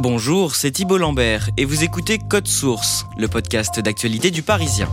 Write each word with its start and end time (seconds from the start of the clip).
Bonjour, 0.00 0.54
c'est 0.54 0.70
Thibault 0.70 0.96
Lambert 0.96 1.50
et 1.56 1.64
vous 1.64 1.82
écoutez 1.82 2.18
Code 2.18 2.46
Source, 2.46 3.04
le 3.16 3.26
podcast 3.26 3.80
d'actualité 3.80 4.30
du 4.30 4.44
Parisien. 4.44 4.88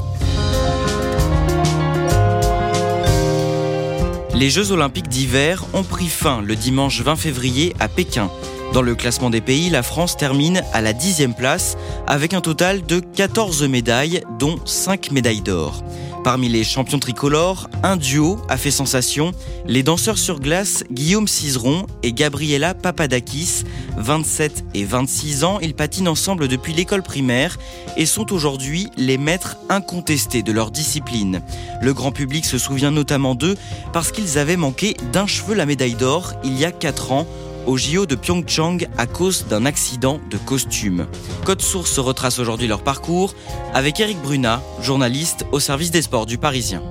Les 4.34 4.50
Jeux 4.50 4.72
olympiques 4.72 5.08
d'hiver 5.08 5.64
ont 5.76 5.84
pris 5.84 6.08
fin 6.08 6.42
le 6.42 6.56
dimanche 6.56 7.02
20 7.02 7.18
février 7.18 7.76
à 7.80 7.88
Pékin. 7.88 8.32
Dans 8.74 8.82
le 8.82 8.96
classement 8.96 9.30
des 9.30 9.42
pays, 9.42 9.70
la 9.70 9.84
France 9.84 10.18
termine 10.18 10.64
à 10.74 10.82
la 10.82 10.92
dixième 10.92 11.36
place 11.36 11.78
avec 12.08 12.34
un 12.34 12.42
total 12.42 12.84
de 12.84 13.00
14 13.00 13.62
médailles, 13.68 14.24
dont 14.40 14.58
5 14.66 15.12
médailles 15.12 15.42
d'or. 15.42 15.84
Parmi 16.26 16.50
les 16.50 16.64
champions 16.64 16.98
tricolores, 16.98 17.70
un 17.84 17.98
duo 17.98 18.40
a 18.50 18.58
fait 18.58 18.72
sensation, 18.72 19.32
les 19.68 19.84
danseurs 19.84 20.18
sur 20.18 20.40
glace 20.40 20.84
Guillaume 20.90 21.28
Cizeron 21.28 21.86
et 22.02 22.14
Gabriela 22.14 22.74
Papadakis. 22.74 23.62
27 23.98 24.66
et 24.74 24.86
26 24.86 25.44
ans, 25.44 25.60
ils 25.60 25.76
patinent 25.76 26.08
ensemble 26.08 26.48
depuis 26.48 26.74
l'école 26.74 27.04
primaire 27.04 27.60
et 27.96 28.08
sont 28.08 28.34
aujourd'hui 28.34 28.90
les 28.98 29.20
maîtres 29.20 29.58
incontestés 29.70 30.42
de 30.42 30.52
leur 30.52 30.72
discipline. 30.72 31.44
Le 31.80 31.94
grand 31.94 32.12
public 32.12 32.46
se 32.46 32.58
souvient 32.58 32.90
notamment 32.90 33.36
d'eux 33.36 33.56
parce 33.94 34.12
qu'ils 34.12 34.40
avaient 34.40 34.58
manqué 34.58 34.98
d'un 35.14 35.28
cheveu 35.28 35.54
la 35.54 35.68
médaille 35.68 35.94
d'or 35.94 36.34
il 36.44 36.58
y 36.58 36.66
a 36.66 36.72
4 36.72 37.12
ans 37.12 37.28
au 37.68 37.78
JO 37.78 38.06
de 38.06 38.16
Pyeongchang 38.16 38.78
à 38.98 39.08
cause 39.08 39.48
d'un 39.48 39.66
accident 39.66 40.20
de 40.30 40.38
costume. 40.38 41.08
Code 41.46 41.62
Source 41.62 42.00
retrace 42.00 42.40
aujourd'hui 42.40 42.68
leur 42.68 42.84
parcours 42.84 43.34
avec 43.74 44.00
Eric 44.00 44.22
Brunat, 44.22 44.62
journaliste 44.82 45.46
au 45.52 45.60
service 45.60 45.92
des 45.92 46.02
sports 46.02 46.26
du 46.26 46.38
Parisien. 46.38 46.82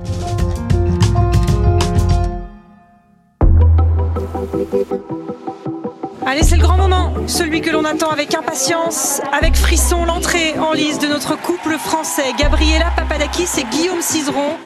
Allez, 6.27 6.43
c'est 6.43 6.57
le 6.57 6.63
grand 6.63 6.79
moment, 6.79 7.13
celui 7.27 7.61
que 7.61 7.71
l'on 7.71 7.85
attend 7.85 8.11
avec 8.11 8.35
impatience, 8.35 9.21
avec 9.33 9.57
frisson, 9.57 10.05
l'entrée 10.05 10.59
en 10.59 10.73
lice 10.73 10.99
de 10.99 11.07
notre 11.07 11.37
couple 11.41 11.77
français, 11.79 12.33
Gabriela 12.39 12.91
Papadakis 12.97 13.49
et 13.59 13.65
Guillaume 13.71 14.01
Cizeron. 14.01 14.57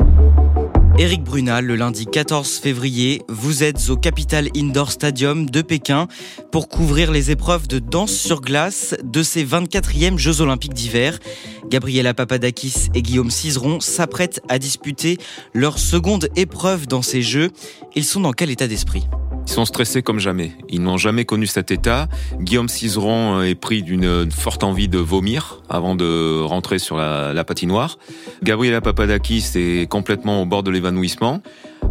Éric 0.99 1.23
Brunal, 1.23 1.65
le 1.65 1.77
lundi 1.77 2.07
14 2.07 2.59
février, 2.59 3.23
vous 3.29 3.63
êtes 3.63 3.89
au 3.89 3.97
Capital 3.97 4.49
Indoor 4.57 4.91
Stadium 4.91 5.49
de 5.49 5.63
Pékin 5.63 6.09
pour 6.51 6.69
couvrir 6.69 7.13
les 7.13 7.31
épreuves 7.31 7.69
de 7.69 7.79
danse 7.79 8.11
sur 8.11 8.41
glace 8.41 8.97
de 9.05 9.23
ces 9.23 9.45
24e 9.45 10.19
Jeux 10.19 10.41
Olympiques 10.41 10.75
d'hiver. 10.75 11.21
Gabriela 11.69 12.15
Papadakis 12.15 12.89
et 12.97 13.03
Guillaume 13.03 13.31
Cizeron 13.31 13.79
s'apprêtent 13.79 14.43
à 14.49 14.59
disputer 14.59 15.19
leur 15.55 15.79
seconde 15.79 16.31
épreuve 16.35 16.89
dans 16.89 17.03
ces 17.03 17.23
Jeux. 17.23 17.53
Ils 17.95 18.05
sont 18.05 18.21
dans 18.21 18.33
quel 18.33 18.51
état 18.51 18.67
d'esprit? 18.67 19.05
Ils 19.49 19.53
sont 19.53 19.65
stressés 19.65 20.03
comme 20.03 20.19
jamais. 20.19 20.53
Ils 20.69 20.83
n'ont 20.83 20.99
jamais 20.99 21.25
connu 21.25 21.47
cet 21.47 21.71
état. 21.71 22.09
Guillaume 22.39 22.69
Cizeron 22.69 23.41
est 23.41 23.55
pris 23.55 23.83
d'une 23.83 24.31
forte 24.31 24.63
envie 24.63 24.89
de 24.89 24.99
vomir 24.99 25.63
avant 25.71 25.95
de 25.95 26.43
rentrer 26.43 26.79
sur 26.79 26.99
la, 26.99 27.33
la 27.33 27.45
patinoire. 27.45 27.97
Gabriela 28.43 28.83
Papadakis 28.83 29.53
est 29.55 29.89
complètement 29.89 30.43
au 30.43 30.45
bord 30.45 30.63
de 30.63 30.71
l'évanouissement. 30.71 31.41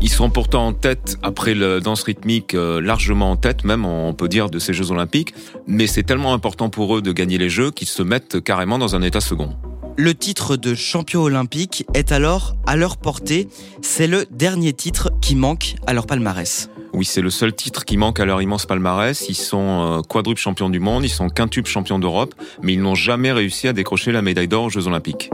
Ils 0.01 0.11
sont 0.11 0.29
pourtant 0.29 0.67
en 0.67 0.73
tête, 0.73 1.17
après 1.23 1.55
la 1.55 1.79
danse 1.79 2.03
rythmique, 2.03 2.53
euh, 2.53 2.79
largement 2.79 3.31
en 3.31 3.37
tête, 3.37 3.63
même 3.63 3.87
on 3.87 4.13
peut 4.13 4.27
dire, 4.27 4.51
de 4.51 4.59
ces 4.59 4.73
Jeux 4.73 4.91
Olympiques. 4.91 5.33
Mais 5.65 5.87
c'est 5.87 6.03
tellement 6.03 6.35
important 6.35 6.69
pour 6.69 6.95
eux 6.95 7.01
de 7.01 7.11
gagner 7.11 7.39
les 7.39 7.49
Jeux 7.49 7.71
qu'ils 7.71 7.87
se 7.87 8.03
mettent 8.03 8.39
carrément 8.39 8.77
dans 8.77 8.95
un 8.95 9.01
état 9.01 9.19
second. 9.19 9.55
Le 9.97 10.13
titre 10.13 10.57
de 10.57 10.75
champion 10.75 11.23
olympique 11.23 11.87
est 11.95 12.11
alors 12.11 12.55
à 12.67 12.75
leur 12.75 12.97
portée. 12.97 13.47
C'est 13.81 14.05
le 14.05 14.27
dernier 14.29 14.73
titre 14.73 15.09
qui 15.21 15.35
manque 15.35 15.73
à 15.87 15.93
leur 15.93 16.05
palmarès. 16.05 16.69
Oui, 16.97 17.05
c'est 17.05 17.21
le 17.21 17.29
seul 17.29 17.53
titre 17.53 17.85
qui 17.85 17.95
manque 17.95 18.19
à 18.19 18.25
leur 18.25 18.41
immense 18.41 18.65
palmarès. 18.65 19.29
Ils 19.29 19.35
sont 19.35 19.99
euh, 19.99 20.01
quadruple 20.01 20.41
champions 20.41 20.71
du 20.71 20.79
monde, 20.79 21.05
ils 21.05 21.09
sont 21.09 21.29
quintuple 21.29 21.69
champions 21.69 21.99
d'Europe, 21.99 22.33
mais 22.63 22.73
ils 22.73 22.81
n'ont 22.81 22.95
jamais 22.95 23.31
réussi 23.31 23.67
à 23.67 23.73
décrocher 23.73 24.11
la 24.11 24.23
médaille 24.23 24.47
d'or 24.47 24.63
aux 24.63 24.69
Jeux 24.71 24.87
Olympiques. 24.87 25.29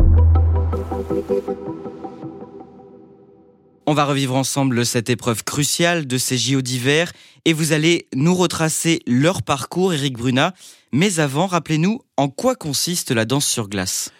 On 3.86 3.94
va 3.94 4.04
revivre 4.04 4.36
ensemble 4.36 4.86
cette 4.86 5.10
épreuve 5.10 5.46
cruciale 5.46 6.06
de 6.06 6.18
ces 6.18 6.38
JO 6.38 6.62
d'hiver 6.62 7.14
et 7.46 7.54
vous 7.54 7.72
allez 7.72 8.08
nous 8.14 8.36
retracer 8.36 9.00
leur 9.08 9.42
parcours, 9.42 9.94
Eric 9.94 10.18
Bruna. 10.18 10.54
Mais 10.92 11.22
avant, 11.22 11.48
rappelez-nous 11.48 12.02
en 12.18 12.28
quoi 12.28 12.56
consiste 12.56 13.12
la 13.12 13.24
danse 13.24 13.48
sur 13.48 13.70
glace. 13.70 14.12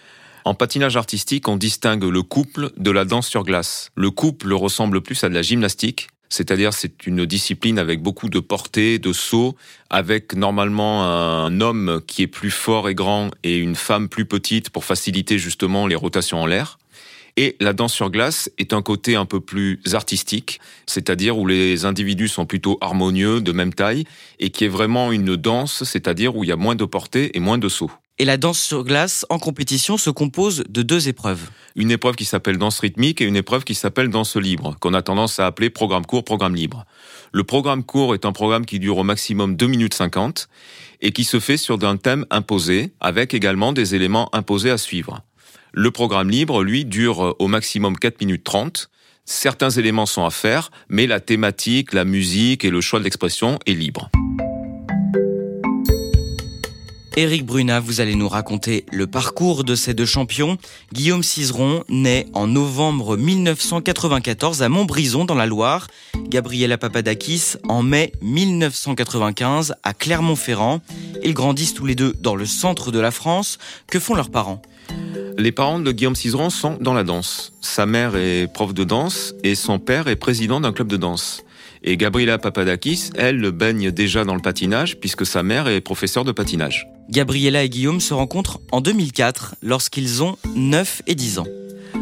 En 0.46 0.54
patinage 0.54 0.96
artistique, 0.96 1.50
on 1.50 1.58
distingue 1.58 2.04
le 2.04 2.22
couple 2.22 2.72
de 2.78 2.92
la 2.92 3.04
danse 3.04 3.28
sur 3.28 3.44
glace. 3.44 3.90
Le 3.96 4.12
couple 4.12 4.54
ressemble 4.54 5.02
plus 5.02 5.22
à 5.26 5.30
de 5.30 5.34
la 5.34 5.42
gymnastique, 5.42 6.08
c'est-à-dire 6.34 6.74
c'est 6.74 7.06
une 7.06 7.28
discipline 7.28 7.78
avec 7.78 8.02
beaucoup 8.02 8.28
de 8.28 8.40
portée, 8.40 8.98
de 8.98 9.14
saut, 9.14 9.56
avec 9.92 10.34
normalement 10.34 11.04
un 11.04 11.62
homme 11.62 12.02
qui 12.08 12.24
est 12.24 12.28
plus 12.28 12.50
fort 12.50 12.90
et 12.90 12.96
grand 12.96 13.30
et 13.44 13.58
une 13.58 13.76
femme 13.76 14.10
plus 14.10 14.26
petite 14.26 14.72
pour 14.72 14.84
faciliter 14.84 15.38
justement 15.38 15.86
les 15.86 15.94
rotations 15.94 16.42
en 16.42 16.48
l'air. 16.48 16.80
Et 17.38 17.56
la 17.60 17.74
danse 17.74 17.94
sur 17.94 18.10
glace 18.10 18.50
est 18.58 18.74
un 18.74 18.82
côté 18.82 19.16
un 19.16 19.26
peu 19.26 19.42
plus 19.42 19.80
artistique, 19.94 20.60
c'est-à-dire 20.88 21.38
où 21.38 21.46
les 21.46 21.86
individus 21.86 22.30
sont 22.30 22.48
plutôt 22.48 22.80
harmonieux, 22.82 23.40
de 23.40 23.52
même 23.52 23.72
taille, 23.72 24.06
et 24.40 24.50
qui 24.50 24.66
est 24.66 24.70
vraiment 24.70 25.12
une 25.12 25.36
danse, 25.36 25.84
c'est-à-dire 25.84 26.36
où 26.36 26.44
il 26.44 26.48
y 26.48 26.52
a 26.52 26.56
moins 26.56 26.76
de 26.76 26.86
portée 26.86 27.38
et 27.38 27.40
moins 27.40 27.60
de 27.60 27.70
saut. 27.70 27.92
Et 28.20 28.26
la 28.26 28.38
danse 28.38 28.60
sur 28.60 28.84
glace 28.84 29.26
en 29.30 29.40
compétition 29.40 29.98
se 29.98 30.12
compose 30.12 30.64
de 30.70 30.84
deux 30.84 31.08
épreuves. 31.08 31.50
Une 31.76 31.90
épreuve 31.90 32.16
qui 32.16 32.26
s'appelle 32.26 32.60
danse 32.60 32.80
rythmique 32.80 33.22
et 33.22 33.26
une 33.26 33.36
épreuve 33.36 33.64
qui 33.64 33.74
s'appelle 33.74 34.10
danse 34.10 34.36
libre, 34.36 34.76
qu'on 34.80 34.94
a 34.94 35.02
tendance 35.02 35.40
à 35.40 35.48
appeler 35.48 35.72
programme 35.72 36.06
court, 36.06 36.24
programme 36.24 36.56
libre. 36.56 36.86
Le 37.32 37.44
programme 37.44 37.84
court 37.84 38.14
est 38.14 38.26
un 38.26 38.32
programme 38.32 38.68
qui 38.68 38.78
dure 38.78 38.98
au 38.98 39.04
maximum 39.04 39.56
2 39.56 39.66
minutes 39.66 39.96
50 39.96 40.48
et 41.02 41.12
qui 41.12 41.24
se 41.24 41.40
fait 41.40 41.58
sur 41.58 41.84
un 41.84 41.98
thème 41.98 42.28
imposé 42.30 42.94
avec 43.00 43.34
également 43.34 43.74
des 43.74 43.96
éléments 43.96 44.30
imposés 44.36 44.70
à 44.70 44.78
suivre. 44.78 45.22
Le 45.72 45.90
programme 45.90 46.30
libre, 46.30 46.62
lui, 46.62 46.86
dure 46.86 47.36
au 47.40 47.48
maximum 47.48 47.98
4 47.98 48.22
minutes 48.22 48.44
30. 48.44 48.92
Certains 49.26 49.72
éléments 49.72 50.06
sont 50.06 50.24
à 50.24 50.30
faire, 50.30 50.70
mais 50.88 51.08
la 51.08 51.20
thématique, 51.20 51.94
la 51.94 52.06
musique 52.06 52.64
et 52.64 52.70
le 52.70 52.80
choix 52.80 53.00
de 53.00 53.06
l'expression 53.06 53.58
est 53.66 53.74
libre. 53.74 54.12
Éric 57.16 57.46
Bruna, 57.46 57.80
vous 57.80 58.02
allez 58.02 58.16
nous 58.16 58.28
raconter 58.28 58.86
le 58.92 59.06
parcours 59.06 59.64
de 59.64 59.76
ces 59.76 59.94
deux 59.94 60.06
champions. 60.06 60.58
Guillaume 60.94 61.22
Cizeron 61.22 61.84
naît 61.88 62.26
en 62.34 62.48
novembre 62.48 63.18
1994 63.18 64.64
à 64.64 64.70
Montbrison 64.70 65.24
dans 65.24 65.36
la 65.36 65.46
Loire. 65.46 65.88
Gabriela 66.28 66.80
Papadakis 66.80 67.54
en 67.70 67.84
mai 67.84 68.14
1995 68.24 69.76
à 69.84 69.94
Clermont-Ferrand. 69.94 70.82
Ils 71.24 71.36
grandissent 71.36 71.76
tous 71.76 71.86
les 71.86 71.94
deux 71.94 72.16
dans 72.20 72.36
le 72.36 72.48
centre 72.48 72.92
de 72.92 73.00
la 73.00 73.12
France. 73.12 73.60
Que 73.86 74.00
font 74.00 74.16
leurs 74.16 74.32
parents? 74.32 74.64
Les 75.38 75.52
parents 75.52 75.80
de 75.80 75.92
Guillaume 75.92 76.16
Cizeron 76.16 76.50
sont 76.50 76.78
dans 76.82 76.96
la 76.96 77.04
danse. 77.04 77.54
Sa 77.62 77.86
mère 77.86 78.16
est 78.16 78.52
prof 78.52 78.74
de 78.74 78.84
danse 78.84 79.36
et 79.44 79.54
son 79.54 79.78
père 79.78 80.08
est 80.08 80.16
président 80.16 80.60
d'un 80.60 80.74
club 80.74 80.88
de 80.88 80.98
danse. 80.98 81.44
Et 81.84 81.98
Gabriela 81.98 82.38
Papadakis, 82.38 83.10
elle, 83.16 83.52
baigne 83.52 83.92
déjà 83.92 84.24
dans 84.24 84.36
le 84.36 84.42
patinage 84.42 84.98
puisque 85.00 85.26
sa 85.26 85.44
mère 85.44 85.68
est 85.68 85.82
professeure 85.82 86.24
de 86.24 86.32
patinage. 86.32 86.88
Gabriela 87.10 87.64
et 87.64 87.70
Guillaume 87.70 88.00
se 88.00 88.14
rencontrent 88.14 88.62
en 88.72 88.80
2004 88.80 89.56
lorsqu'ils 89.62 90.24
ont 90.24 90.38
9 90.56 91.02
et 91.08 91.16
10 91.16 91.40
ans. 91.40 91.48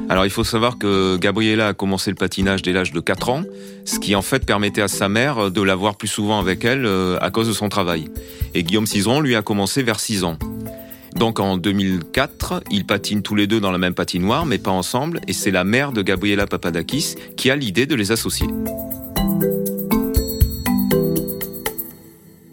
Alors 0.07 0.25
il 0.25 0.29
faut 0.29 0.43
savoir 0.43 0.77
que 0.77 1.17
Gabriela 1.17 1.69
a 1.69 1.73
commencé 1.73 2.11
le 2.11 2.15
patinage 2.15 2.61
dès 2.61 2.73
l'âge 2.73 2.91
de 2.91 2.99
4 2.99 3.29
ans, 3.29 3.43
ce 3.85 3.97
qui 3.97 4.13
en 4.13 4.21
fait 4.21 4.45
permettait 4.45 4.81
à 4.81 4.87
sa 4.87 5.09
mère 5.09 5.49
de 5.49 5.61
la 5.61 5.75
voir 5.75 5.95
plus 5.95 6.07
souvent 6.07 6.39
avec 6.39 6.63
elle 6.63 6.85
euh, 6.85 7.17
à 7.19 7.31
cause 7.31 7.47
de 7.47 7.53
son 7.53 7.69
travail. 7.69 8.05
Et 8.53 8.63
Guillaume 8.63 8.85
Cizeron 8.85 9.21
lui 9.21 9.35
a 9.35 9.41
commencé 9.41 9.83
vers 9.83 9.99
6 9.99 10.23
ans. 10.25 10.37
Donc 11.15 11.39
en 11.39 11.57
2004, 11.57 12.63
ils 12.71 12.85
patinent 12.85 13.21
tous 13.21 13.35
les 13.35 13.47
deux 13.47 13.59
dans 13.59 13.71
la 13.71 13.77
même 13.77 13.93
patinoire, 13.93 14.45
mais 14.45 14.57
pas 14.57 14.71
ensemble, 14.71 15.21
et 15.27 15.33
c'est 15.33 15.51
la 15.51 15.63
mère 15.63 15.91
de 15.91 16.01
Gabriela 16.01 16.45
Papadakis 16.45 17.15
qui 17.35 17.49
a 17.49 17.55
l'idée 17.55 17.85
de 17.85 17.95
les 17.95 18.11
associer. 18.11 18.47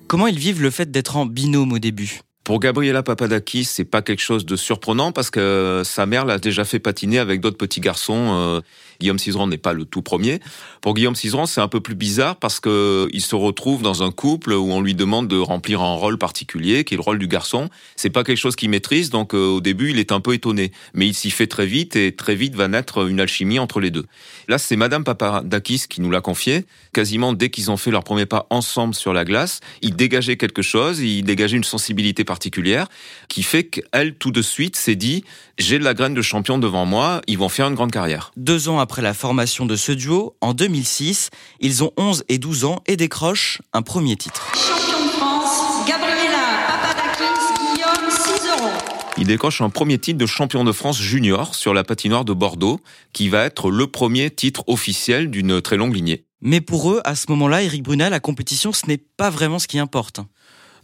Comment 0.08 0.26
ils 0.26 0.38
vivent 0.38 0.62
le 0.62 0.70
fait 0.70 0.90
d'être 0.90 1.16
en 1.16 1.26
binôme 1.26 1.72
au 1.72 1.78
début? 1.78 2.20
Pour 2.42 2.60
Gabriela 2.60 3.02
Papadakis, 3.02 3.66
c'est 3.66 3.84
pas 3.84 4.00
quelque 4.00 4.22
chose 4.22 4.46
de 4.46 4.56
surprenant 4.56 5.12
parce 5.12 5.28
que 5.28 5.82
sa 5.84 6.06
mère 6.06 6.24
l'a 6.24 6.38
déjà 6.38 6.64
fait 6.64 6.78
patiner 6.78 7.18
avec 7.18 7.42
d'autres 7.42 7.58
petits 7.58 7.80
garçons. 7.80 8.62
Guillaume 9.00 9.18
Cizeron 9.20 9.46
n'est 9.46 9.58
pas 9.58 9.72
le 9.72 9.84
tout 9.84 10.02
premier. 10.02 10.40
Pour 10.80 10.94
Guillaume 10.94 11.14
Cizeron, 11.14 11.46
c'est 11.46 11.60
un 11.60 11.68
peu 11.68 11.80
plus 11.80 11.94
bizarre 11.94 12.34
parce 12.34 12.58
que 12.58 13.08
il 13.12 13.22
se 13.22 13.36
retrouve 13.36 13.80
dans 13.80 14.02
un 14.02 14.10
couple 14.10 14.52
où 14.52 14.72
on 14.72 14.80
lui 14.80 14.94
demande 14.94 15.28
de 15.28 15.38
remplir 15.38 15.80
un 15.82 15.94
rôle 15.94 16.18
particulier, 16.18 16.82
qui 16.82 16.94
est 16.94 16.96
le 16.96 17.02
rôle 17.02 17.20
du 17.20 17.28
garçon. 17.28 17.68
C'est 17.94 18.10
pas 18.10 18.24
quelque 18.24 18.38
chose 18.38 18.56
qu'il 18.56 18.70
maîtrise, 18.70 19.10
donc 19.10 19.34
euh, 19.34 19.46
au 19.46 19.60
début, 19.60 19.90
il 19.90 20.00
est 20.00 20.10
un 20.10 20.18
peu 20.18 20.34
étonné. 20.34 20.72
Mais 20.94 21.06
il 21.06 21.14
s'y 21.14 21.30
fait 21.30 21.46
très 21.46 21.66
vite 21.66 21.94
et 21.94 22.10
très 22.10 22.34
vite 22.34 22.56
va 22.56 22.66
naître 22.66 23.08
une 23.08 23.20
alchimie 23.20 23.60
entre 23.60 23.78
les 23.78 23.92
deux. 23.92 24.04
Là, 24.48 24.58
c'est 24.58 24.74
Madame 24.74 25.04
Papadakis 25.04 25.84
qui 25.88 26.00
nous 26.00 26.10
l'a 26.10 26.20
confié. 26.20 26.64
Quasiment 26.92 27.32
dès 27.32 27.50
qu'ils 27.50 27.70
ont 27.70 27.76
fait 27.76 27.92
leur 27.92 28.02
premier 28.02 28.26
pas 28.26 28.48
ensemble 28.50 28.96
sur 28.96 29.12
la 29.12 29.24
glace, 29.24 29.60
il 29.80 29.94
dégageait 29.94 30.36
quelque 30.36 30.62
chose, 30.62 30.98
il 30.98 31.22
dégageait 31.22 31.56
une 31.56 31.62
sensibilité 31.64 32.24
particulière 32.24 32.88
qui 33.28 33.44
fait 33.44 33.62
qu'elle, 33.62 34.14
tout 34.16 34.32
de 34.32 34.42
suite, 34.42 34.74
s'est 34.74 34.96
dit, 34.96 35.22
j'ai 35.56 35.78
de 35.78 35.84
la 35.84 35.94
graine 35.94 36.14
de 36.14 36.22
champion 36.22 36.58
devant 36.58 36.84
moi, 36.84 37.20
ils 37.28 37.38
vont 37.38 37.48
faire 37.48 37.68
une 37.68 37.74
grande 37.74 37.92
carrière. 37.92 38.32
Deux 38.36 38.68
ans 38.68 38.80
après 38.80 38.87
la 38.96 39.14
formation 39.14 39.66
de 39.66 39.76
ce 39.76 39.92
duo, 39.92 40.36
en 40.40 40.54
2006, 40.54 41.30
ils 41.60 41.84
ont 41.84 41.92
11 41.96 42.24
et 42.28 42.38
12 42.38 42.64
ans 42.64 42.80
et 42.86 42.96
décrochent 42.96 43.60
un 43.72 43.82
premier 43.82 44.16
titre. 44.16 44.50
Champion 44.54 45.04
de 45.04 45.10
France, 45.10 45.86
Gabriela 45.86 46.38
Papadakis, 46.82 47.74
Guillaume 47.74 48.10
Cizeron. 48.10 48.70
Il 49.18 49.26
décroche 49.26 49.60
un 49.60 49.70
premier 49.70 49.98
titre 49.98 50.18
de 50.18 50.26
champion 50.26 50.64
de 50.64 50.72
France 50.72 50.98
junior 50.98 51.54
sur 51.54 51.74
la 51.74 51.84
patinoire 51.84 52.24
de 52.24 52.32
Bordeaux, 52.32 52.80
qui 53.12 53.28
va 53.28 53.44
être 53.44 53.70
le 53.70 53.86
premier 53.86 54.30
titre 54.30 54.64
officiel 54.66 55.30
d'une 55.30 55.60
très 55.60 55.76
longue 55.76 55.94
lignée. 55.94 56.24
Mais 56.40 56.60
pour 56.60 56.90
eux, 56.90 57.00
à 57.04 57.14
ce 57.14 57.26
moment-là, 57.30 57.62
Eric 57.62 57.82
Brunel, 57.82 58.10
la 58.10 58.20
compétition, 58.20 58.72
ce 58.72 58.86
n'est 58.86 58.98
pas 58.98 59.30
vraiment 59.30 59.58
ce 59.58 59.68
qui 59.68 59.78
importe. 59.78 60.20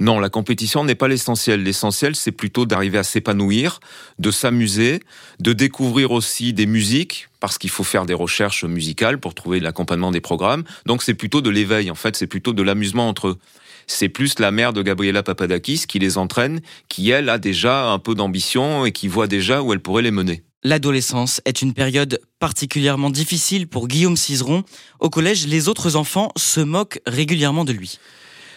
Non, 0.01 0.19
la 0.19 0.29
compétition 0.29 0.85
n'est 0.85 0.95
pas 0.95 1.09
l'essentiel. 1.09 1.63
L'essentiel, 1.63 2.17
c'est 2.17 2.33
plutôt 2.33 2.67
d'arriver 2.67 2.99
à 2.99 3.05
s'épanouir, 3.05 3.81
de 4.19 4.31
s'amuser, 4.31 5.01
de 5.41 5.53
découvrir 5.53 6.11
aussi 6.11 6.53
des 6.53 6.67
musiques, 6.67 7.29
parce 7.41 7.59
qu'il 7.59 7.71
faut 7.71 7.85
faire 7.85 8.07
des 8.07 8.15
recherches 8.15 8.65
musicales 8.65 9.19
pour 9.19 9.35
trouver 9.35 9.61
l'accompagnement 9.61 10.11
des 10.11 10.21
programmes. 10.21 10.65
Donc 10.87 11.03
c'est 11.03 11.15
plutôt 11.15 11.41
de 11.41 11.51
l'éveil, 11.51 11.91
en 11.91 11.95
fait, 11.95 12.17
c'est 12.17 12.27
plutôt 12.27 12.53
de 12.53 12.63
l'amusement 12.63 13.09
entre 13.09 13.29
eux. 13.29 13.39
C'est 13.87 14.09
plus 14.09 14.39
la 14.39 14.51
mère 14.51 14.73
de 14.73 14.83
Gabriela 14.83 15.23
Papadakis 15.23 15.85
qui 15.87 15.99
les 15.99 16.17
entraîne, 16.17 16.61
qui 16.89 17.11
elle 17.11 17.29
a 17.29 17.39
déjà 17.39 17.91
un 17.91 17.99
peu 17.99 18.15
d'ambition 18.15 18.87
et 18.87 18.93
qui 18.93 19.09
voit 19.09 19.27
déjà 19.27 19.63
où 19.63 19.73
elle 19.73 19.81
pourrait 19.81 20.03
les 20.03 20.11
mener. 20.11 20.43
L'adolescence 20.63 21.43
est 21.45 21.61
une 21.61 21.75
période 21.75 22.19
particulièrement 22.39 23.11
difficile 23.11 23.69
pour 23.69 23.87
Guillaume 23.87 24.17
Cizeron. 24.17 24.65
Au 24.99 25.11
collège, 25.11 25.47
les 25.47 25.69
autres 25.69 25.97
enfants 25.97 26.33
se 26.37 26.61
moquent 26.61 27.01
régulièrement 27.07 27.67
de 27.67 27.73
lui 27.73 27.99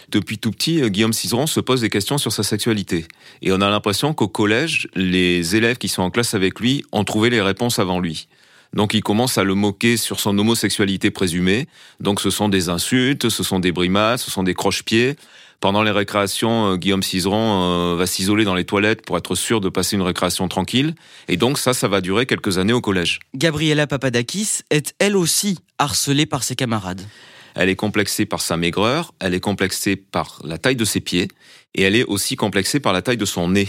depuis 0.09 0.38
tout 0.38 0.51
petit, 0.51 0.81
euh, 0.81 0.89
Guillaume 0.89 1.13
Cizeron 1.13 1.48
se 1.48 1.59
pose 1.59 1.81
des 1.81 1.89
questions 1.89 2.18
sur 2.18 2.31
sa 2.31 2.44
sexualité. 2.44 3.06
Et 3.42 3.51
on 3.51 3.62
a 3.62 3.69
l'impression 3.69 4.13
qu'au 4.13 4.27
collège, 4.27 4.88
les 4.95 5.56
élèves 5.56 5.77
qui 5.77 5.88
sont 5.88 6.01
en 6.01 6.12
classe 6.12 6.33
avec 6.33 6.59
lui 6.59 6.83
ont 6.92 7.04
trouvé 7.04 7.30
les 7.30 7.42
réponses 7.42 7.80
avant 7.80 8.00
lui. 8.00 8.27
Donc 8.74 8.94
il 8.94 9.01
commence 9.01 9.38
à 9.38 9.44
le 9.44 9.56
moquer 9.56 9.98
sur 9.98 10.19
son 10.19 10.38
homosexualité 10.38 11.12
présumée. 11.12 11.68
Donc 12.00 12.21
ce 12.21 12.30
sont 12.30 12.50
des 12.50 12.69
insultes, 12.69 13.30
ce 13.30 13.44
sont 13.44 13.59
des 13.59 13.71
brimades, 13.71 14.19
ce 14.19 14.31
sont 14.31 14.44
des 14.44 14.54
croche-pieds. 14.54 15.15
Pendant 15.59 15.81
les 15.81 15.92
récréations, 15.92 16.74
euh, 16.74 16.75
Guillaume 16.77 17.01
Cizeron 17.01 17.63
euh, 17.63 17.95
va 17.95 18.06
s'isoler 18.06 18.44
dans 18.44 18.53
les 18.53 18.65
toilettes 18.65 19.03
pour 19.03 19.18
être 19.18 19.33
sûr 19.33 19.60
de 19.60 19.69
passer 19.69 19.95
une 19.95 20.03
récréation 20.03 20.48
tranquille. 20.48 20.94
Et 21.27 21.38
donc 21.38 21.57
ça, 21.57 21.74
ça 21.74 21.88
va 21.88 22.00
durer 22.00 22.27
quelques 22.27 22.60
années 22.60 22.74
au 22.74 22.81
collège. 22.81 23.19
Gabriela 23.33 23.88
Papadakis 23.88 24.60
est 24.69 24.94
elle 25.00 25.18
aussi 25.18 25.57
harcelée 25.80 26.27
par 26.27 26.44
ses 26.44 26.56
camarades. 26.56 27.01
Elle 27.57 27.69
est 27.69 27.75
complexée 27.75 28.27
par 28.27 28.42
sa 28.42 28.56
maigreur, 28.56 29.15
elle 29.19 29.33
est 29.33 29.39
complexée 29.39 29.95
par 29.95 30.39
la 30.44 30.59
taille 30.59 30.75
de 30.75 30.86
ses 30.86 31.01
pieds, 31.01 31.27
et 31.74 31.81
elle 31.81 31.95
est 31.95 32.04
aussi 32.04 32.36
complexée 32.36 32.80
par 32.80 32.94
la 32.94 33.01
taille 33.01 33.18
de 33.18 33.25
son 33.25 33.50
nez. 33.50 33.68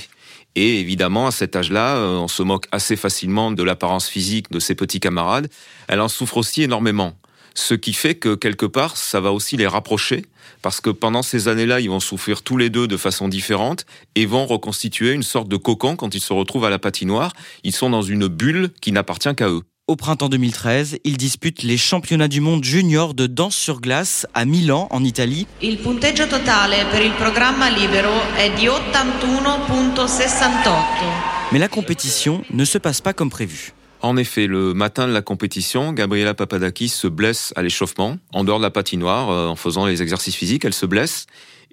Et 0.56 0.79
évidemment, 0.79 1.26
à 1.26 1.31
cet 1.31 1.56
âge-là, 1.56 1.96
euh, 1.96 2.19
on 2.19 2.29
se 2.29 2.43
moque 2.43 2.67
assez 2.70 2.96
facilement 2.96 3.50
de 3.50 3.62
l'apparence 3.62 4.06
physique 4.06 4.50
de 4.50 4.61
ses 4.61 4.75
petits 4.75 5.00
camarades. 5.00 5.49
Elle 5.88 6.02
en 6.02 6.08
souffre 6.08 6.37
aussi 6.37 6.62
énormément. 6.62 7.14
Ce 7.55 7.73
qui 7.73 7.94
fait 7.94 8.14
que 8.14 8.35
quelque 8.35 8.67
part, 8.67 8.99
ça 8.99 9.20
va 9.20 9.32
aussi 9.32 9.56
les 9.56 9.67
rapprocher, 9.67 10.26
parce 10.61 10.82
que 10.82 10.91
pendant 10.91 11.23
ces 11.23 11.49
années-là, 11.49 11.81
ils 11.81 11.88
vont 11.88 11.99
souffrir 11.99 12.43
tous 12.43 12.58
les 12.58 12.69
deux 12.69 12.88
de 12.88 12.96
façon 12.99 13.26
différente 13.26 13.87
et 14.14 14.26
vont 14.26 14.44
reconstituer 14.44 15.12
une 15.12 15.23
sorte 15.23 15.49
de 15.49 15.56
cocon 15.56 15.96
quand 15.96 16.14
ils 16.14 16.20
se 16.20 16.34
retrouvent 16.34 16.67
à 16.67 16.70
la 16.70 16.79
patinoire. 16.79 17.32
Ils 17.64 17.75
sont 17.75 17.88
dans 17.88 18.02
une 18.02 18.29
bulle 18.29 18.70
qui 18.82 18.93
n'appartient 18.93 19.34
qu'à 19.34 19.49
eux. 19.49 19.62
Au 19.88 19.96
printemps 19.96 20.29
2013, 20.29 20.99
il 21.05 21.17
dispute 21.17 21.62
les 21.62 21.79
championnats 21.79 22.29
du 22.29 22.43
monde 22.43 22.62
junior 22.62 23.14
de 23.14 23.26
danse 23.26 23.56
sur 23.56 23.81
glace 23.81 24.26
à 24.35 24.44
Milan, 24.44 24.87
en 24.90 25.02
Italie. 25.02 25.46
Il 25.62 25.79
punteggio 25.79 26.26
totale 26.26 26.85
per 26.90 27.00
il 27.00 27.12
programma 27.12 27.70
libero 27.70 28.12
è 28.37 28.50
di 28.55 28.67
81.68. 28.67 31.52
Mais 31.52 31.58
la 31.58 31.69
compétition 31.69 32.43
ne 32.50 32.67
se 32.67 32.76
passe 32.76 33.00
pas 33.00 33.14
comme 33.14 33.31
prévu. 33.31 33.73
En 34.02 34.19
effet, 34.19 34.46
le 34.46 34.75
matin 34.75 35.08
de 35.08 35.12
la 35.14 35.23
compétition, 35.23 35.94
Gabriela 35.94 36.34
Papadakis 36.34 36.91
se 36.91 37.08
blesse 37.08 37.55
à 37.56 37.62
l'échauffement, 37.62 38.19
en 38.34 38.44
dehors 38.44 38.58
de 38.58 38.64
la 38.64 38.70
patinoire, 38.70 39.31
euh, 39.31 39.49
en 39.49 39.56
faisant 39.56 39.87
les 39.87 40.02
exercices 40.02 40.37
physiques, 40.37 40.67
elle 40.67 40.75
se 40.75 40.84
blesse. 40.84 41.25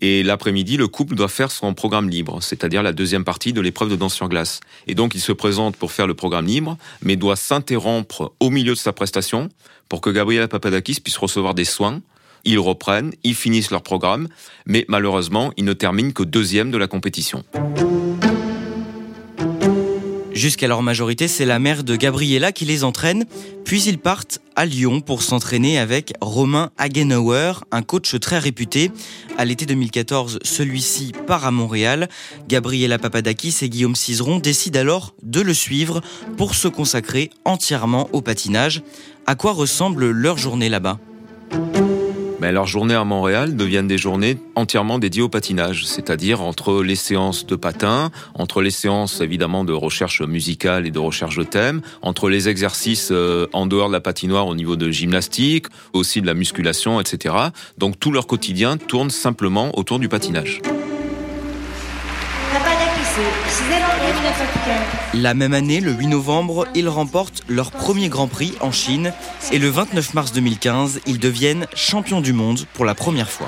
Et 0.02 0.24
l'après-midi, 0.24 0.78
le 0.78 0.88
couple 0.88 1.16
doit 1.16 1.30
faire 1.30 1.52
son 1.52 1.74
programme 1.74 2.10
libre, 2.10 2.42
c'est-à-dire 2.42 2.84
la 2.84 2.92
deuxième 2.92 3.24
partie 3.24 3.54
de 3.54 3.62
l'épreuve 3.62 3.90
de 3.90 3.96
danse 3.96 4.14
sur 4.14 4.28
glace. 4.28 4.60
Et 4.88 4.96
donc, 4.96 5.16
il 5.16 5.22
se 5.22 5.32
présente 5.32 5.78
pour 5.78 5.92
faire 5.92 6.08
le 6.08 6.14
programme 6.14 6.46
libre, 6.46 6.78
mais 7.02 7.16
doit 7.16 7.36
s'interrompre 7.36 8.34
au 8.40 8.50
milieu 8.50 8.74
de 8.74 8.80
sa 8.80 8.94
prestation 8.94 9.50
pour 9.88 10.02
que 10.02 10.10
Gabriela 10.10 10.48
Papadakis 10.48 11.00
puisse 11.02 11.18
recevoir 11.18 11.54
des 11.54 11.66
soins. 11.66 12.02
Ils 12.44 12.60
reprennent, 12.60 13.14
ils 13.24 13.36
finissent 13.36 13.72
leur 13.72 13.82
programme, 13.82 14.28
mais 14.66 14.86
malheureusement, 14.88 15.52
ils 15.58 15.66
ne 15.66 15.74
terminent 15.74 16.12
que 16.12 16.24
deuxième 16.24 16.72
de 16.72 16.78
la 16.78 16.88
compétition. 16.88 17.44
Jusqu'à 20.36 20.68
leur 20.68 20.82
majorité, 20.82 21.30
c'est 21.30 21.46
la 21.46 21.60
mère 21.60 21.86
de 21.86 21.96
Gabriella 21.96 22.52
qui 22.52 22.66
les 22.66 22.84
entraîne. 22.84 23.24
Puis 23.64 23.84
ils 23.84 23.98
partent 23.98 24.42
à 24.58 24.66
Lyon 24.66 25.00
pour 25.00 25.24
s'entraîner 25.24 25.80
avec 25.80 26.14
Romain 26.20 26.72
Hagenauer, 26.78 27.54
un 27.72 27.82
coach 27.82 28.20
très 28.20 28.38
réputé. 28.38 28.92
À 29.38 29.46
l'été 29.46 29.66
2014, 29.66 30.40
celui-ci 30.44 31.14
part 31.26 31.46
à 31.46 31.52
Montréal. 31.52 32.10
Gabriella 32.50 33.00
Papadakis 33.00 33.60
et 33.62 33.70
Guillaume 33.70 33.96
Cizeron 33.96 34.40
décident 34.40 34.82
alors 34.82 35.16
de 35.24 35.40
le 35.40 35.54
suivre 35.54 36.02
pour 36.36 36.54
se 36.54 36.68
consacrer 36.68 37.30
entièrement 37.46 38.10
au 38.12 38.22
patinage. 38.22 38.84
À 39.26 39.36
quoi 39.36 39.54
ressemble 39.54 40.12
leur 40.12 40.38
journée 40.38 40.68
là-bas? 40.68 41.00
Mais 42.46 42.52
leurs 42.52 42.68
journées 42.68 42.94
à 42.94 43.04
Montréal 43.04 43.56
deviennent 43.56 43.88
des 43.88 43.98
journées 43.98 44.38
entièrement 44.54 45.00
dédiées 45.00 45.24
au 45.24 45.30
patinage, 45.30 45.88
c'est-à-dire 45.88 46.44
entre 46.44 46.84
les 46.84 46.96
séances 46.96 47.48
de 47.48 47.56
patin, 47.56 48.12
entre 48.36 48.62
les 48.62 48.70
séances 48.70 49.20
évidemment 49.20 49.64
de 49.64 49.74
recherche 49.74 50.22
musicale 50.22 50.86
et 50.86 50.92
de 50.92 51.00
recherche 51.00 51.38
de 51.38 51.44
thème, 51.44 51.82
entre 52.04 52.30
les 52.30 52.48
exercices 52.48 53.10
euh, 53.12 53.48
en 53.52 53.66
dehors 53.66 53.88
de 53.88 53.94
la 53.94 54.00
patinoire 54.00 54.46
au 54.46 54.54
niveau 54.54 54.76
de 54.76 54.92
gymnastique, 54.92 55.66
aussi 55.94 56.22
de 56.22 56.28
la 56.28 56.36
musculation, 56.36 57.02
etc. 57.02 57.34
Donc 57.80 58.00
tout 58.00 58.12
leur 58.12 58.28
quotidien 58.28 58.78
tourne 58.78 59.10
simplement 59.10 59.76
autour 59.76 59.98
du 59.98 60.08
patinage. 60.08 60.62
La 65.14 65.34
même 65.34 65.54
année, 65.54 65.80
le 65.80 65.92
8 65.92 66.08
novembre, 66.08 66.68
ils 66.76 66.90
remportent 66.90 67.44
leur 67.48 67.72
premier 67.72 68.10
Grand 68.10 68.28
Prix 68.28 68.54
en 68.60 68.72
Chine 68.72 69.14
et 69.52 69.60
le 69.60 69.70
29 69.70 70.14
mars 70.14 70.32
2015, 70.34 71.02
ils 71.06 71.20
deviennent 71.20 71.68
champions 71.76 72.20
du 72.20 72.34
monde 72.34 72.66
pour 72.74 72.84
la 72.84 72.94
première 72.94 73.30
fois. 73.30 73.48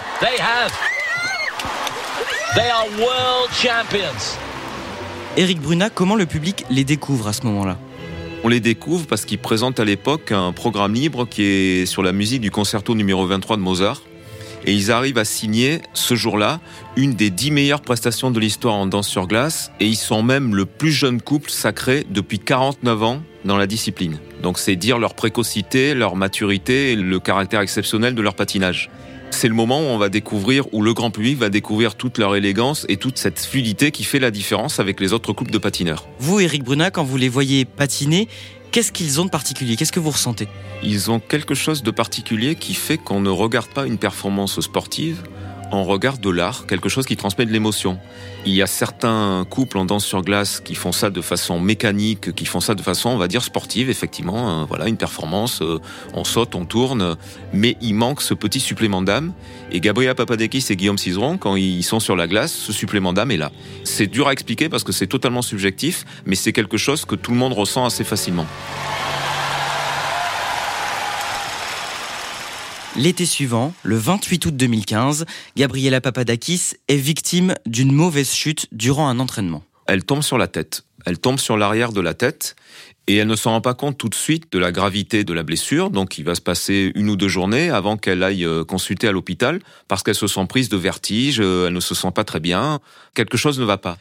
Eric 5.35 5.59
Bruna, 5.59 5.89
comment 5.89 6.15
le 6.15 6.25
public 6.25 6.65
les 6.69 6.83
découvre 6.83 7.27
à 7.27 7.33
ce 7.33 7.45
moment-là? 7.45 7.77
On 8.43 8.49
les 8.49 8.59
découvre 8.59 9.05
parce 9.05 9.25
qu'ils 9.25 9.39
présentent 9.39 9.79
à 9.79 9.85
l'époque 9.85 10.31
un 10.31 10.53
programme 10.53 10.93
libre 10.93 11.27
qui 11.27 11.43
est 11.43 11.85
sur 11.85 12.03
la 12.03 12.13
musique 12.13 12.41
du 12.41 12.51
concerto 12.51 12.95
numéro 12.95 13.25
23 13.25 13.57
de 13.57 13.61
Mozart 13.61 14.01
et 14.65 14.73
ils 14.73 14.91
arrivent 14.91 15.17
à 15.17 15.25
signer 15.25 15.81
ce 15.93 16.15
jour-là 16.15 16.59
une 16.95 17.13
des 17.13 17.29
dix 17.29 17.51
meilleures 17.51 17.81
prestations 17.81 18.31
de 18.31 18.39
l'histoire 18.39 18.75
en 18.75 18.85
danse 18.85 19.07
sur 19.07 19.27
glace 19.27 19.71
et 19.79 19.87
ils 19.87 19.95
sont 19.95 20.23
même 20.23 20.55
le 20.55 20.65
plus 20.65 20.91
jeune 20.91 21.21
couple 21.21 21.49
sacré 21.49 22.05
depuis 22.09 22.39
49 22.39 23.03
ans 23.03 23.21
dans 23.45 23.57
la 23.57 23.67
discipline. 23.67 24.19
Donc 24.43 24.59
c'est 24.59 24.75
dire 24.75 24.99
leur 24.99 25.13
précocité, 25.13 25.93
leur 25.93 26.15
maturité 26.15 26.91
et 26.91 26.95
le 26.95 27.19
caractère 27.19 27.61
exceptionnel 27.61 28.15
de 28.15 28.21
leur 28.21 28.35
patinage. 28.35 28.89
C'est 29.29 29.47
le 29.47 29.53
moment 29.53 29.81
où 29.81 29.83
on 29.83 29.97
va 29.97 30.09
découvrir, 30.09 30.73
où 30.73 30.81
le 30.81 30.93
grand 30.93 31.11
public 31.11 31.37
va 31.37 31.49
découvrir 31.49 31.95
toute 31.95 32.17
leur 32.17 32.35
élégance 32.35 32.85
et 32.89 32.97
toute 32.97 33.17
cette 33.17 33.39
fluidité 33.39 33.91
qui 33.91 34.03
fait 34.03 34.19
la 34.19 34.31
différence 34.31 34.79
avec 34.79 34.99
les 34.99 35.13
autres 35.13 35.33
couples 35.33 35.51
de 35.51 35.57
patineurs. 35.57 36.07
Vous, 36.19 36.39
Eric 36.39 36.63
Bruna, 36.63 36.91
quand 36.91 37.03
vous 37.03 37.17
les 37.17 37.29
voyez 37.29 37.65
patiner, 37.65 38.27
Qu'est-ce 38.71 38.91
qu'ils 38.91 39.19
ont 39.19 39.25
de 39.25 39.29
particulier? 39.29 39.75
Qu'est-ce 39.75 39.91
que 39.91 39.99
vous 39.99 40.11
ressentez? 40.11 40.47
Ils 40.83 41.09
ont 41.09 41.19
quelque 41.19 41.55
chose 41.55 41.83
de 41.83 41.91
particulier 41.91 42.55
qui 42.55 42.73
fait 42.73 42.97
qu'on 42.97 43.19
ne 43.19 43.29
regarde 43.29 43.69
pas 43.69 43.87
une 43.87 43.97
performance 43.97 44.59
sportive, 44.59 45.23
on 45.71 45.83
regarde 45.83 46.21
de 46.21 46.29
l'art, 46.29 46.65
quelque 46.65 46.89
chose 46.89 47.05
qui 47.05 47.17
transmet 47.17 47.45
de 47.45 47.51
l'émotion. 47.51 47.99
Il 48.45 48.53
y 48.53 48.61
a 48.61 48.67
certains 48.67 49.45
couples 49.49 49.77
en 49.77 49.85
danse 49.85 50.05
sur 50.05 50.21
glace 50.21 50.61
qui 50.61 50.75
font 50.75 50.91
ça 50.91 51.09
de 51.09 51.21
façon 51.21 51.59
mécanique, 51.59 52.33
qui 52.33 52.45
font 52.45 52.59
ça 52.59 52.75
de 52.75 52.81
façon, 52.81 53.09
on 53.09 53.17
va 53.17 53.27
dire, 53.27 53.43
sportive, 53.43 53.89
effectivement. 53.89 54.61
Euh, 54.61 54.65
voilà, 54.65 54.87
une 54.87 54.97
performance, 54.97 55.61
euh, 55.61 55.79
on 56.13 56.23
saute, 56.23 56.55
on 56.55 56.65
tourne, 56.65 57.17
mais 57.53 57.75
il 57.81 57.93
manque 57.93 58.21
ce 58.21 58.33
petit 58.33 58.59
supplément 58.59 59.01
d'âme. 59.01 59.33
Et 59.71 59.81
Gabriela 59.81 60.15
Papadakis 60.15 60.65
et 60.69 60.75
Guillaume 60.75 60.97
Cizeron, 60.97 61.37
quand 61.37 61.55
ils 61.55 61.83
sont 61.83 61.99
sur 61.99 62.15
la 62.15 62.27
glace, 62.27 62.53
ce 62.53 62.71
supplément 62.71 63.11
d'âme 63.11 63.31
est 63.31 63.37
là. 63.37 63.51
C'est 63.83 64.07
dur 64.07 64.27
à 64.27 64.33
expliquer 64.33 64.69
parce 64.69 64.83
que 64.83 64.93
c'est 64.93 65.07
totalement 65.07 65.41
subjectif, 65.41 66.05
mais 66.25 66.35
c'est 66.35 66.53
quelque 66.53 66.77
chose 66.77 67.03
que 67.05 67.15
tout 67.15 67.31
le 67.31 67.37
monde 67.37 67.53
ressent 67.53 67.85
assez 67.85 68.03
facilement. 68.03 68.45
L'été 72.97 73.27
suivant, 73.27 73.75
le 73.83 73.95
28 73.95 74.47
août 74.47 74.57
2015, 74.57 75.25
Gabriela 75.55 76.01
Papadakis 76.01 76.73
est 76.87 76.95
victime 76.95 77.53
d'une 77.67 77.91
mauvaise 77.91 78.33
chute 78.33 78.65
durant 78.71 79.07
un 79.07 79.19
entraînement. 79.19 79.63
Elle 79.85 80.03
tombe 80.03 80.23
sur 80.23 80.39
la 80.39 80.47
tête. 80.47 80.83
Elle 81.05 81.19
tombe 81.19 81.37
sur 81.37 81.57
l'arrière 81.57 81.91
de 81.91 82.01
la 82.01 82.15
tête 82.15 82.55
et 83.05 83.17
elle 83.17 83.27
ne 83.27 83.35
se 83.35 83.47
rend 83.47 83.61
pas 83.61 83.75
compte 83.75 83.99
tout 83.99 84.09
de 84.09 84.15
suite 84.15 84.51
de 84.51 84.57
la 84.57 84.71
gravité 84.71 85.23
de 85.23 85.31
la 85.31 85.43
blessure. 85.43 85.91
Donc 85.91 86.17
il 86.17 86.25
va 86.25 86.33
se 86.33 86.41
passer 86.41 86.91
une 86.95 87.11
ou 87.11 87.15
deux 87.15 87.27
journées 87.27 87.69
avant 87.69 87.97
qu'elle 87.97 88.23
aille 88.23 88.43
euh, 88.43 88.63
consulter 88.63 89.07
à 89.07 89.11
l'hôpital 89.11 89.61
parce 89.87 90.01
qu'elle 90.01 90.15
se 90.15 90.25
sent 90.25 90.45
prise 90.49 90.67
de 90.67 90.77
vertige, 90.77 91.39
euh, 91.39 91.67
elle 91.67 91.73
ne 91.73 91.79
se 91.79 91.93
sent 91.93 92.11
pas 92.15 92.23
très 92.23 92.39
bien, 92.39 92.79
quelque 93.13 93.37
chose 93.37 93.59
ne 93.59 93.65
va 93.65 93.77
pas. 93.77 93.99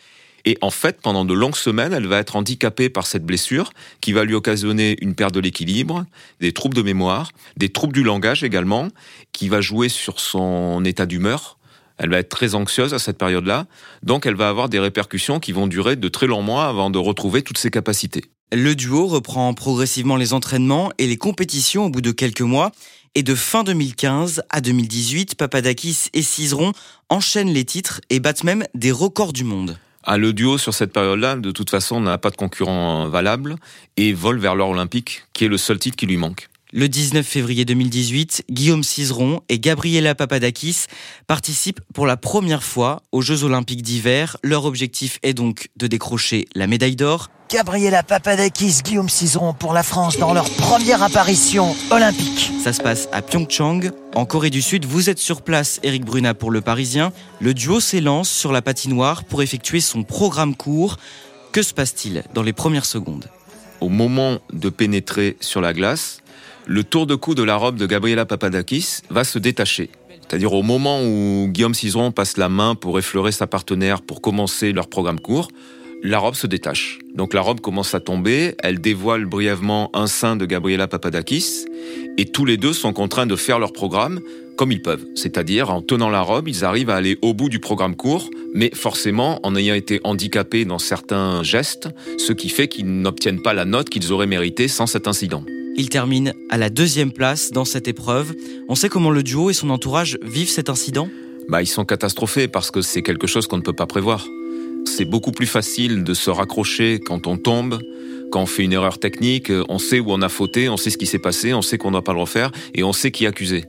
Et 0.48 0.56
en 0.60 0.70
fait, 0.70 1.00
pendant 1.02 1.24
de 1.24 1.34
longues 1.34 1.56
semaines, 1.56 1.92
elle 1.92 2.06
va 2.06 2.18
être 2.18 2.36
handicapée 2.36 2.88
par 2.88 3.06
cette 3.06 3.26
blessure 3.26 3.72
qui 4.00 4.12
va 4.12 4.24
lui 4.24 4.34
occasionner 4.34 4.96
une 5.00 5.16
perte 5.16 5.34
de 5.34 5.40
l'équilibre, 5.40 6.06
des 6.40 6.52
troubles 6.52 6.76
de 6.76 6.82
mémoire, 6.82 7.32
des 7.56 7.68
troubles 7.68 7.92
du 7.92 8.04
langage 8.04 8.44
également, 8.44 8.88
qui 9.32 9.48
va 9.48 9.60
jouer 9.60 9.88
sur 9.88 10.20
son 10.20 10.84
état 10.84 11.04
d'humeur. 11.04 11.58
Elle 11.98 12.10
va 12.10 12.18
être 12.18 12.28
très 12.28 12.54
anxieuse 12.54 12.94
à 12.94 13.00
cette 13.00 13.18
période-là, 13.18 13.66
donc 14.04 14.24
elle 14.24 14.36
va 14.36 14.48
avoir 14.48 14.68
des 14.68 14.78
répercussions 14.78 15.40
qui 15.40 15.50
vont 15.50 15.66
durer 15.66 15.96
de 15.96 16.08
très 16.08 16.28
longs 16.28 16.42
mois 16.42 16.66
avant 16.66 16.90
de 16.90 16.98
retrouver 16.98 17.42
toutes 17.42 17.58
ses 17.58 17.70
capacités. 17.70 18.22
Le 18.52 18.76
duo 18.76 19.08
reprend 19.08 19.52
progressivement 19.52 20.14
les 20.14 20.32
entraînements 20.32 20.92
et 20.98 21.08
les 21.08 21.16
compétitions 21.16 21.86
au 21.86 21.90
bout 21.90 22.02
de 22.02 22.12
quelques 22.12 22.42
mois. 22.42 22.70
Et 23.16 23.22
de 23.24 23.34
fin 23.34 23.64
2015 23.64 24.42
à 24.50 24.60
2018, 24.60 25.34
Papadakis 25.34 26.10
et 26.12 26.22
Cizeron 26.22 26.72
enchaînent 27.08 27.52
les 27.52 27.64
titres 27.64 28.00
et 28.10 28.20
battent 28.20 28.44
même 28.44 28.64
des 28.74 28.92
records 28.92 29.32
du 29.32 29.42
monde. 29.42 29.78
Ah, 30.08 30.18
le 30.18 30.32
duo 30.32 30.56
sur 30.56 30.72
cette 30.72 30.92
période-là, 30.92 31.34
de 31.34 31.50
toute 31.50 31.68
façon, 31.68 32.00
n'a 32.00 32.16
pas 32.16 32.30
de 32.30 32.36
concurrent 32.36 33.08
valable 33.08 33.56
et 33.96 34.12
vole 34.12 34.38
vers 34.38 34.54
l'or 34.54 34.68
olympique, 34.68 35.24
qui 35.32 35.44
est 35.44 35.48
le 35.48 35.58
seul 35.58 35.80
titre 35.80 35.96
qui 35.96 36.06
lui 36.06 36.16
manque. 36.16 36.48
Le 36.78 36.90
19 36.90 37.26
février 37.26 37.64
2018, 37.64 38.44
Guillaume 38.50 38.84
Cizeron 38.84 39.40
et 39.48 39.58
Gabriela 39.58 40.14
Papadakis 40.14 40.84
participent 41.26 41.80
pour 41.94 42.06
la 42.06 42.18
première 42.18 42.62
fois 42.62 43.00
aux 43.12 43.22
Jeux 43.22 43.44
Olympiques 43.44 43.80
d'hiver. 43.80 44.36
Leur 44.42 44.66
objectif 44.66 45.18
est 45.22 45.32
donc 45.32 45.70
de 45.76 45.86
décrocher 45.86 46.44
la 46.54 46.66
médaille 46.66 46.94
d'or. 46.94 47.30
Gabriela 47.50 48.02
Papadakis, 48.02 48.82
Guillaume 48.84 49.08
Cizeron 49.08 49.54
pour 49.54 49.72
la 49.72 49.82
France 49.82 50.18
dans 50.18 50.34
leur 50.34 50.50
première 50.50 51.02
apparition 51.02 51.74
olympique. 51.90 52.52
Ça 52.62 52.74
se 52.74 52.82
passe 52.82 53.08
à 53.10 53.22
Pyeongchang, 53.22 53.90
en 54.14 54.26
Corée 54.26 54.50
du 54.50 54.60
Sud. 54.60 54.84
Vous 54.84 55.08
êtes 55.08 55.18
sur 55.18 55.40
place, 55.40 55.80
Eric 55.82 56.04
Bruna 56.04 56.34
pour 56.34 56.50
Le 56.50 56.60
Parisien. 56.60 57.10
Le 57.40 57.54
duo 57.54 57.80
s'élance 57.80 58.28
sur 58.28 58.52
la 58.52 58.60
patinoire 58.60 59.24
pour 59.24 59.40
effectuer 59.40 59.80
son 59.80 60.02
programme 60.02 60.54
court. 60.54 60.98
Que 61.52 61.62
se 61.62 61.72
passe-t-il 61.72 62.22
dans 62.34 62.42
les 62.42 62.52
premières 62.52 62.84
secondes? 62.84 63.30
Au 63.80 63.88
moment 63.88 64.38
de 64.52 64.68
pénétrer 64.68 65.36
sur 65.40 65.60
la 65.60 65.72
glace, 65.72 66.22
le 66.66 66.82
tour 66.82 67.06
de 67.06 67.14
cou 67.14 67.34
de 67.34 67.42
la 67.42 67.56
robe 67.56 67.76
de 67.76 67.86
Gabriela 67.86 68.26
Papadakis 68.26 69.00
va 69.10 69.24
se 69.24 69.38
détacher. 69.38 69.90
C'est-à-dire 70.10 70.52
au 70.54 70.62
moment 70.62 71.02
où 71.02 71.46
Guillaume 71.48 71.74
Cizeron 71.74 72.10
passe 72.10 72.36
la 72.36 72.48
main 72.48 72.74
pour 72.74 72.98
effleurer 72.98 73.32
sa 73.32 73.46
partenaire 73.46 74.02
pour 74.02 74.20
commencer 74.20 74.72
leur 74.72 74.88
programme 74.88 75.20
court, 75.20 75.48
la 76.02 76.18
robe 76.18 76.34
se 76.34 76.46
détache. 76.46 76.98
Donc 77.14 77.34
la 77.34 77.40
robe 77.40 77.60
commence 77.60 77.94
à 77.94 78.00
tomber, 78.00 78.54
elle 78.62 78.80
dévoile 78.80 79.26
brièvement 79.26 79.90
un 79.94 80.06
sein 80.06 80.36
de 80.36 80.44
Gabriela 80.46 80.88
Papadakis, 80.88 81.66
et 82.18 82.24
tous 82.24 82.44
les 82.44 82.56
deux 82.56 82.72
sont 82.72 82.92
contraints 82.92 83.26
de 83.26 83.36
faire 83.36 83.58
leur 83.58 83.72
programme 83.72 84.20
comme 84.56 84.72
ils 84.72 84.82
peuvent. 84.82 85.04
C'est-à-dire, 85.14 85.70
en 85.70 85.82
tenant 85.82 86.08
la 86.08 86.22
robe, 86.22 86.48
ils 86.48 86.64
arrivent 86.64 86.90
à 86.90 86.96
aller 86.96 87.18
au 87.22 87.34
bout 87.34 87.48
du 87.48 87.60
programme 87.60 87.94
court, 87.94 88.30
mais 88.54 88.70
forcément 88.74 89.38
en 89.42 89.54
ayant 89.54 89.74
été 89.74 90.00
handicapés 90.04 90.64
dans 90.64 90.78
certains 90.78 91.42
gestes, 91.42 91.88
ce 92.18 92.32
qui 92.32 92.48
fait 92.48 92.68
qu'ils 92.68 92.86
n'obtiennent 92.86 93.42
pas 93.42 93.54
la 93.54 93.64
note 93.64 93.90
qu'ils 93.90 94.12
auraient 94.12 94.26
méritée 94.26 94.68
sans 94.68 94.86
cet 94.86 95.06
incident. 95.06 95.44
Ils 95.76 95.90
terminent 95.90 96.32
à 96.48 96.56
la 96.56 96.70
deuxième 96.70 97.12
place 97.12 97.50
dans 97.52 97.66
cette 97.66 97.86
épreuve. 97.86 98.34
On 98.68 98.74
sait 98.74 98.88
comment 98.88 99.10
le 99.10 99.22
duo 99.22 99.50
et 99.50 99.52
son 99.52 99.68
entourage 99.68 100.18
vivent 100.22 100.48
cet 100.48 100.70
incident 100.70 101.08
bah, 101.50 101.62
Ils 101.62 101.66
sont 101.66 101.84
catastrophés 101.84 102.48
parce 102.48 102.70
que 102.70 102.80
c'est 102.80 103.02
quelque 103.02 103.26
chose 103.26 103.46
qu'on 103.46 103.58
ne 103.58 103.62
peut 103.62 103.74
pas 103.74 103.86
prévoir. 103.86 104.26
C'est 104.86 105.04
beaucoup 105.04 105.32
plus 105.32 105.46
facile 105.46 106.02
de 106.02 106.14
se 106.14 106.30
raccrocher 106.30 106.98
quand 107.04 107.26
on 107.26 107.36
tombe, 107.36 107.78
quand 108.30 108.42
on 108.42 108.46
fait 108.46 108.64
une 108.64 108.72
erreur 108.72 108.98
technique, 108.98 109.50
on 109.68 109.78
sait 109.78 110.00
où 110.00 110.06
on 110.08 110.22
a 110.22 110.28
fauté, 110.28 110.68
on 110.68 110.76
sait 110.76 110.90
ce 110.90 110.98
qui 110.98 111.06
s'est 111.06 111.18
passé, 111.18 111.54
on 111.54 111.62
sait 111.62 111.78
qu'on 111.78 111.88
ne 111.88 111.92
doit 111.92 112.04
pas 112.04 112.12
le 112.12 112.20
refaire 112.20 112.50
et 112.74 112.82
on 112.82 112.92
sait 112.92 113.10
qui 113.10 113.26
accuser. 113.26 113.64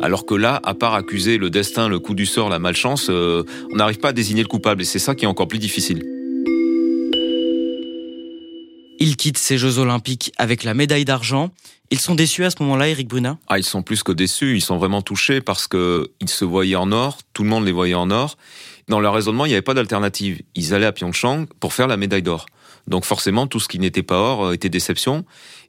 Alors 0.00 0.26
que 0.26 0.34
là, 0.34 0.60
à 0.64 0.74
part 0.74 0.94
accuser 0.94 1.38
le 1.38 1.50
destin, 1.50 1.88
le 1.88 1.98
coup 1.98 2.14
du 2.14 2.26
sort, 2.26 2.48
la 2.48 2.58
malchance, 2.58 3.08
euh, 3.10 3.42
on 3.72 3.76
n'arrive 3.76 3.98
pas 3.98 4.08
à 4.08 4.12
désigner 4.12 4.42
le 4.42 4.48
coupable 4.48 4.82
et 4.82 4.84
c'est 4.84 4.98
ça 4.98 5.14
qui 5.14 5.24
est 5.24 5.28
encore 5.28 5.48
plus 5.48 5.58
difficile. 5.58 6.02
Ils 9.00 9.16
quittent 9.16 9.38
ces 9.38 9.58
Jeux 9.58 9.78
Olympiques 9.78 10.32
avec 10.38 10.64
la 10.64 10.74
médaille 10.74 11.04
d'argent. 11.04 11.50
Ils 11.90 12.00
sont 12.00 12.14
déçus 12.14 12.44
à 12.44 12.50
ce 12.50 12.56
moment-là, 12.60 12.88
Eric 12.88 13.08
Bruna 13.08 13.38
Ah, 13.46 13.58
ils 13.58 13.64
sont 13.64 13.82
plus 13.82 14.02
que 14.02 14.12
déçus. 14.12 14.56
Ils 14.56 14.60
sont 14.60 14.76
vraiment 14.76 15.02
touchés 15.02 15.40
parce 15.40 15.68
que 15.68 16.10
ils 16.20 16.28
se 16.28 16.44
voyaient 16.44 16.76
en 16.76 16.90
or. 16.90 17.18
Tout 17.32 17.44
le 17.44 17.48
monde 17.48 17.64
les 17.64 17.72
voyait 17.72 17.94
en 17.94 18.10
or. 18.10 18.36
Dans 18.88 19.00
leur 19.00 19.14
raisonnement, 19.14 19.46
il 19.46 19.50
n'y 19.50 19.54
avait 19.54 19.62
pas 19.62 19.74
d'alternative. 19.74 20.42
Ils 20.54 20.74
allaient 20.74 20.86
à 20.86 20.92
Pyeongchang 20.92 21.46
pour 21.60 21.72
faire 21.72 21.86
la 21.86 21.96
médaille 21.96 22.22
d'or. 22.22 22.46
Donc 22.88 23.04
forcément, 23.04 23.46
tout 23.46 23.60
ce 23.60 23.68
qui 23.68 23.78
n'était 23.78 24.02
pas 24.02 24.18
or 24.18 24.46
euh, 24.46 24.52
était 24.52 24.68
déception. 24.68 25.24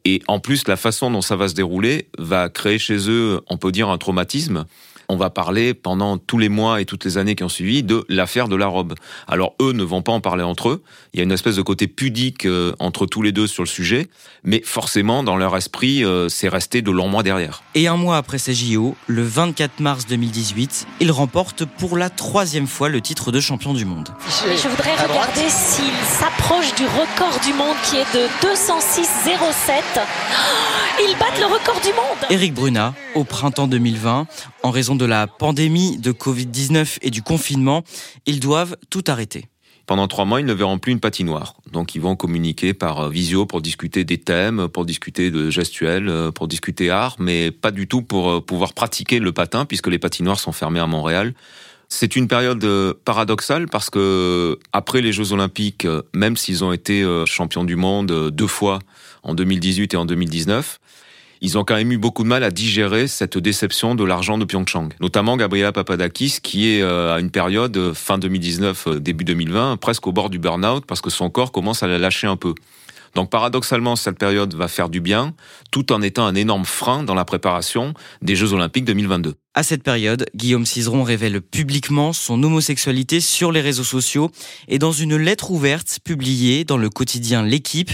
Et 0.05 0.21
en 0.27 0.39
plus, 0.39 0.67
la 0.67 0.77
façon 0.77 1.11
dont 1.11 1.21
ça 1.21 1.35
va 1.35 1.49
se 1.49 1.53
dérouler 1.53 2.07
va 2.17 2.49
créer 2.49 2.79
chez 2.79 3.09
eux, 3.09 3.41
on 3.47 3.57
peut 3.57 3.71
dire, 3.71 3.89
un 3.89 3.97
traumatisme 3.97 4.65
on 5.09 5.17
va 5.17 5.29
parler 5.31 5.73
pendant 5.73 6.17
tous 6.17 6.37
les 6.37 6.49
mois 6.49 6.79
et 6.79 6.85
toutes 6.85 7.03
les 7.03 7.17
années 7.17 7.35
qui 7.35 7.43
ont 7.43 7.49
suivi 7.49 7.83
de 7.83 8.05
l'affaire 8.07 8.47
de 8.47 8.55
la 8.55 8.67
robe. 8.67 8.93
Alors 9.27 9.55
eux 9.59 9.73
ne 9.73 9.83
vont 9.83 10.03
pas 10.03 10.11
en 10.11 10.21
parler 10.21 10.43
entre 10.43 10.69
eux. 10.69 10.83
Il 11.13 11.17
y 11.17 11.21
a 11.21 11.23
une 11.23 11.31
espèce 11.31 11.55
de 11.55 11.61
côté 11.63 11.87
pudique 11.87 12.45
euh, 12.45 12.73
entre 12.79 13.07
tous 13.07 13.23
les 13.23 13.31
deux 13.31 13.47
sur 13.47 13.63
le 13.63 13.67
sujet, 13.67 14.07
mais 14.43 14.61
forcément 14.63 15.23
dans 15.23 15.35
leur 15.35 15.57
esprit, 15.57 16.05
euh, 16.05 16.29
c'est 16.29 16.47
resté 16.47 16.83
de 16.83 16.91
longs 16.91 17.09
mois 17.09 17.23
derrière. 17.23 17.63
Et 17.73 17.87
un 17.87 17.97
mois 17.97 18.17
après 18.17 18.37
ces 18.37 18.53
JO, 18.53 18.95
le 19.07 19.23
24 19.23 19.79
mars 19.79 20.05
2018, 20.05 20.87
ils 20.99 21.11
remportent 21.11 21.65
pour 21.65 21.97
la 21.97 22.09
troisième 22.09 22.67
fois 22.67 22.89
le 22.89 23.01
titre 23.01 23.31
de 23.31 23.39
champion 23.39 23.73
du 23.73 23.85
monde. 23.85 24.09
Je, 24.27 24.67
voudrais 24.67 24.95
regarder 24.95 25.49
s'il 25.49 25.93
s'approche 26.05 26.75
du 26.75 26.85
record 26.85 27.39
du 27.43 27.53
monde 27.53 27.75
qui 27.83 27.97
est 27.97 28.13
de 28.13 28.27
206,07. 28.47 29.81
Ils 31.01 31.17
battent 31.17 31.39
le 31.39 31.45
record 31.45 31.79
du 31.81 31.89
monde. 31.93 32.29
Eric 32.29 32.53
Bruna, 32.53 32.93
au 33.15 33.23
printemps 33.23 33.67
2020, 33.67 34.27
en 34.63 34.71
raison 34.71 34.95
de 34.95 34.98
la 35.05 35.27
pandémie 35.27 35.97
de 35.97 36.11
Covid-19 36.11 36.97
et 37.01 37.09
du 37.09 37.21
confinement, 37.21 37.83
ils 38.25 38.39
doivent 38.39 38.77
tout 38.89 39.03
arrêter. 39.07 39.45
Pendant 39.89 40.07
trois 40.07 40.25
mois, 40.25 40.39
ils 40.39 40.45
ne 40.45 40.53
verront 40.53 40.77
plus 40.77 40.91
une 40.91 40.99
patinoire. 40.99 41.55
Donc, 41.71 41.95
ils 41.95 42.01
vont 42.01 42.15
communiquer 42.15 42.75
par 42.75 42.99
euh, 42.99 43.09
visio 43.09 43.47
pour 43.47 43.59
discuter 43.59 44.03
des 44.03 44.19
thèmes, 44.19 44.67
pour 44.67 44.85
discuter 44.85 45.31
de 45.31 45.49
gestuels, 45.49 46.09
euh, 46.09 46.29
pour 46.29 46.47
discuter 46.47 46.91
art, 46.91 47.15
mais 47.17 47.49
pas 47.49 47.71
du 47.71 47.87
tout 47.87 48.03
pour 48.03 48.29
euh, 48.29 48.39
pouvoir 48.39 48.73
pratiquer 48.73 49.17
le 49.17 49.31
patin, 49.31 49.65
puisque 49.65 49.87
les 49.87 49.97
patinoires 49.97 50.39
sont 50.39 50.51
fermées 50.51 50.79
à 50.79 50.85
Montréal. 50.85 51.33
C'est 51.87 52.15
une 52.15 52.27
période 52.27 52.63
paradoxale 53.03 53.67
parce 53.67 53.89
que 53.89 54.59
après 54.73 55.01
les 55.01 55.11
Jeux 55.11 55.33
Olympiques, 55.33 55.87
même 56.13 56.37
s'ils 56.37 56.63
ont 56.63 56.71
été 56.71 57.03
champions 57.25 57.63
du 57.63 57.75
monde 57.75 58.29
deux 58.29 58.45
fois 58.45 58.77
en 59.23 59.33
2018 59.33 59.95
et 59.95 59.97
en 59.97 60.05
2019, 60.05 60.79
ils 61.41 61.57
ont 61.57 61.63
quand 61.63 61.75
même 61.75 61.91
eu 61.91 61.97
beaucoup 61.97 62.23
de 62.23 62.27
mal 62.27 62.43
à 62.43 62.51
digérer 62.51 63.07
cette 63.07 63.37
déception 63.37 63.95
de 63.95 64.03
l'argent 64.03 64.37
de 64.37 64.45
Pyeongchang. 64.45 64.89
Notamment 64.99 65.37
Gabriela 65.37 65.71
Papadakis, 65.71 66.39
qui 66.41 66.69
est 66.69 66.81
euh, 66.81 67.15
à 67.15 67.19
une 67.19 67.31
période 67.31 67.75
euh, 67.77 67.93
fin 67.93 68.17
2019, 68.17 68.87
euh, 68.87 68.99
début 68.99 69.23
2020, 69.23 69.77
presque 69.77 70.05
au 70.07 70.11
bord 70.11 70.29
du 70.29 70.39
burn-out, 70.39 70.85
parce 70.85 71.01
que 71.01 71.09
son 71.09 71.29
corps 71.29 71.51
commence 71.51 71.83
à 71.83 71.87
la 71.87 71.97
lâcher 71.97 72.27
un 72.27 72.35
peu. 72.35 72.53
Donc 73.15 73.29
paradoxalement, 73.29 73.95
cette 73.95 74.17
période 74.17 74.53
va 74.53 74.67
faire 74.67 74.89
du 74.89 75.01
bien, 75.01 75.33
tout 75.71 75.91
en 75.91 76.01
étant 76.01 76.25
un 76.25 76.35
énorme 76.35 76.65
frein 76.65 77.03
dans 77.03 77.15
la 77.15 77.25
préparation 77.25 77.93
des 78.21 78.35
Jeux 78.35 78.53
Olympiques 78.53 78.85
2022. 78.85 79.35
À 79.55 79.63
cette 79.63 79.83
période, 79.83 80.25
Guillaume 80.35 80.65
Cizeron 80.65 81.03
révèle 81.03 81.41
publiquement 81.41 82.13
son 82.13 82.41
homosexualité 82.43 83.19
sur 83.19 83.51
les 83.51 83.61
réseaux 83.61 83.83
sociaux 83.83 84.31
et 84.67 84.77
dans 84.77 84.91
une 84.91 85.17
lettre 85.17 85.51
ouverte 85.51 85.99
publiée 86.03 86.63
dans 86.63 86.77
le 86.77 86.89
quotidien 86.89 87.43
L'équipe. 87.43 87.91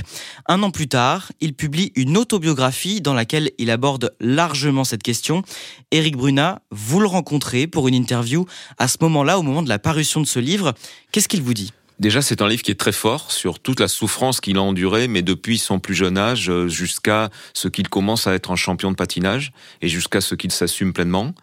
Un 0.47 0.61
an 0.63 0.69
plus 0.69 0.87
tard, 0.87 1.31
il 1.39 1.53
publie 1.53 1.91
une 1.95 2.17
autobiographie 2.17 2.99
dans 3.01 3.13
laquelle 3.13 3.51
il 3.57 3.71
aborde 3.71 4.13
largement 4.19 4.83
cette 4.83 5.01
question. 5.01 5.43
Éric 5.91 6.17
Bruna, 6.17 6.61
vous 6.71 6.99
le 6.99 7.07
rencontrez 7.07 7.67
pour 7.67 7.87
une 7.87 7.95
interview 7.95 8.45
à 8.77 8.87
ce 8.87 8.97
moment-là, 9.01 9.39
au 9.39 9.41
moment 9.41 9.63
de 9.63 9.69
la 9.69 9.79
parution 9.79 10.19
de 10.19 10.27
ce 10.27 10.39
livre. 10.39 10.73
Qu'est-ce 11.11 11.29
qu'il 11.29 11.41
vous 11.41 11.53
dit? 11.53 11.71
Déjà, 11.99 12.21
c'est 12.21 12.41
un 12.41 12.47
livre 12.49 12.61
qui 12.61 12.71
est 12.71 12.79
très 12.79 12.91
fort 12.91 13.31
sur 13.31 13.59
toute 13.59 13.79
la 13.79 13.87
souffrance 13.87 14.41
qu'il 14.41 14.57
a 14.57 14.61
endurée, 14.61 15.07
mais 15.07 15.21
depuis 15.21 15.57
son 15.57 15.79
plus 15.79 15.95
jeune 15.95 16.17
âge 16.17 16.51
jusqu'à 16.67 17.29
ce 17.53 17.69
qu'il 17.69 17.87
commence 17.87 18.27
à 18.27 18.33
être 18.33 18.51
un 18.51 18.57
champion 18.57 18.91
de 18.91 18.95
patinage 18.95 19.53
et 19.81 19.87
jusqu'à 19.87 20.19
ce 20.19 20.35
qu'il 20.35 20.51
s'assume 20.51 20.91
pleinement. 20.91 21.33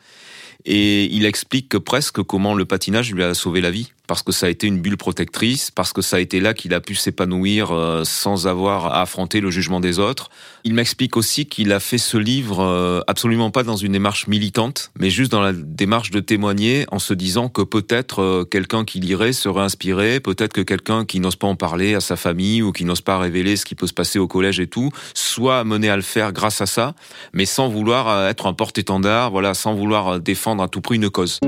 Et 0.65 1.05
il 1.05 1.25
explique 1.25 1.79
presque 1.79 2.23
comment 2.23 2.55
le 2.55 2.65
patinage 2.65 3.13
lui 3.13 3.25
a 3.25 3.35
sauvé 3.35 3.61
la 3.61 3.71
vie 3.71 3.93
parce 4.13 4.23
que 4.23 4.33
ça 4.33 4.45
a 4.45 4.51
été 4.51 4.67
une 4.67 4.79
bulle 4.79 4.99
protectrice, 4.99 5.71
parce 5.71 5.95
que 5.95 6.03
ça 6.03 6.17
a 6.17 6.21
été 6.21 6.39
là 6.39 6.53
qu'il 6.53 6.75
a 6.75 6.83
pu 6.83 6.95
s'épanouir 6.95 7.73
euh, 7.73 8.05
sans 8.05 8.47
avoir 8.47 8.85
à 8.89 9.01
affronter 9.01 9.41
le 9.41 9.51
jugement 9.51 9.81
des 9.81 9.99
autres. 9.99 10.29
Il 10.65 10.75
m'explique 10.75 11.17
aussi 11.17 11.47
qu'il 11.47 11.73
a 11.73 11.81
fait 11.81 11.97
ce 11.97 12.19
livre 12.19 12.61
euh, 12.61 13.01
absolument 13.07 13.51
pas 13.51 13.63
dans 13.63 13.77
une 13.77 13.93
démarche 13.93 14.27
militante, 14.27 14.91
mais 15.01 15.09
juste 15.09 15.33
dans 15.33 15.41
la 15.41 15.55
démarche 15.55 16.11
de 16.11 16.21
témoigner 16.21 16.85
en 16.93 16.99
se 16.99 17.15
disant 17.15 17.49
que 17.49 17.63
peut-être 17.63 18.21
euh, 18.21 18.45
quelqu'un 18.45 18.85
qui 18.85 19.01
lirait 19.01 19.33
serait 19.33 19.63
inspiré, 19.63 20.21
peut-être 20.21 20.53
que 20.53 20.61
quelqu'un 20.61 21.07
qui 21.07 21.19
n'ose 21.19 21.37
pas 21.37 21.47
en 21.47 21.57
parler 21.57 21.95
à 21.95 22.01
sa 22.01 22.17
famille 22.17 22.61
ou 22.61 22.71
qui 22.71 22.85
n'ose 22.85 23.01
pas 23.01 23.17
révéler 23.17 23.57
ce 23.57 23.65
qui 23.65 23.75
peut 23.75 23.87
se 23.87 23.95
passer 23.95 24.19
au 24.19 24.29
collège 24.29 24.61
et 24.61 24.67
tout, 24.67 24.91
soit 25.15 25.61
amené 25.61 25.89
à 25.89 25.97
le 25.97 26.03
faire 26.03 26.35
grâce 26.35 26.61
à 26.61 26.67
ça, 26.67 26.95
mais 27.33 27.47
sans 27.47 27.71
vouloir 27.71 28.29
être 28.29 28.45
un 28.45 28.53
porte-étendard, 28.53 29.31
voilà, 29.31 29.55
sans 29.55 29.73
vouloir 29.73 30.21
défendre 30.21 30.63
à 30.63 30.69
tout 30.69 30.83
prix 30.83 30.97
une 30.97 31.09
cause. 31.09 31.41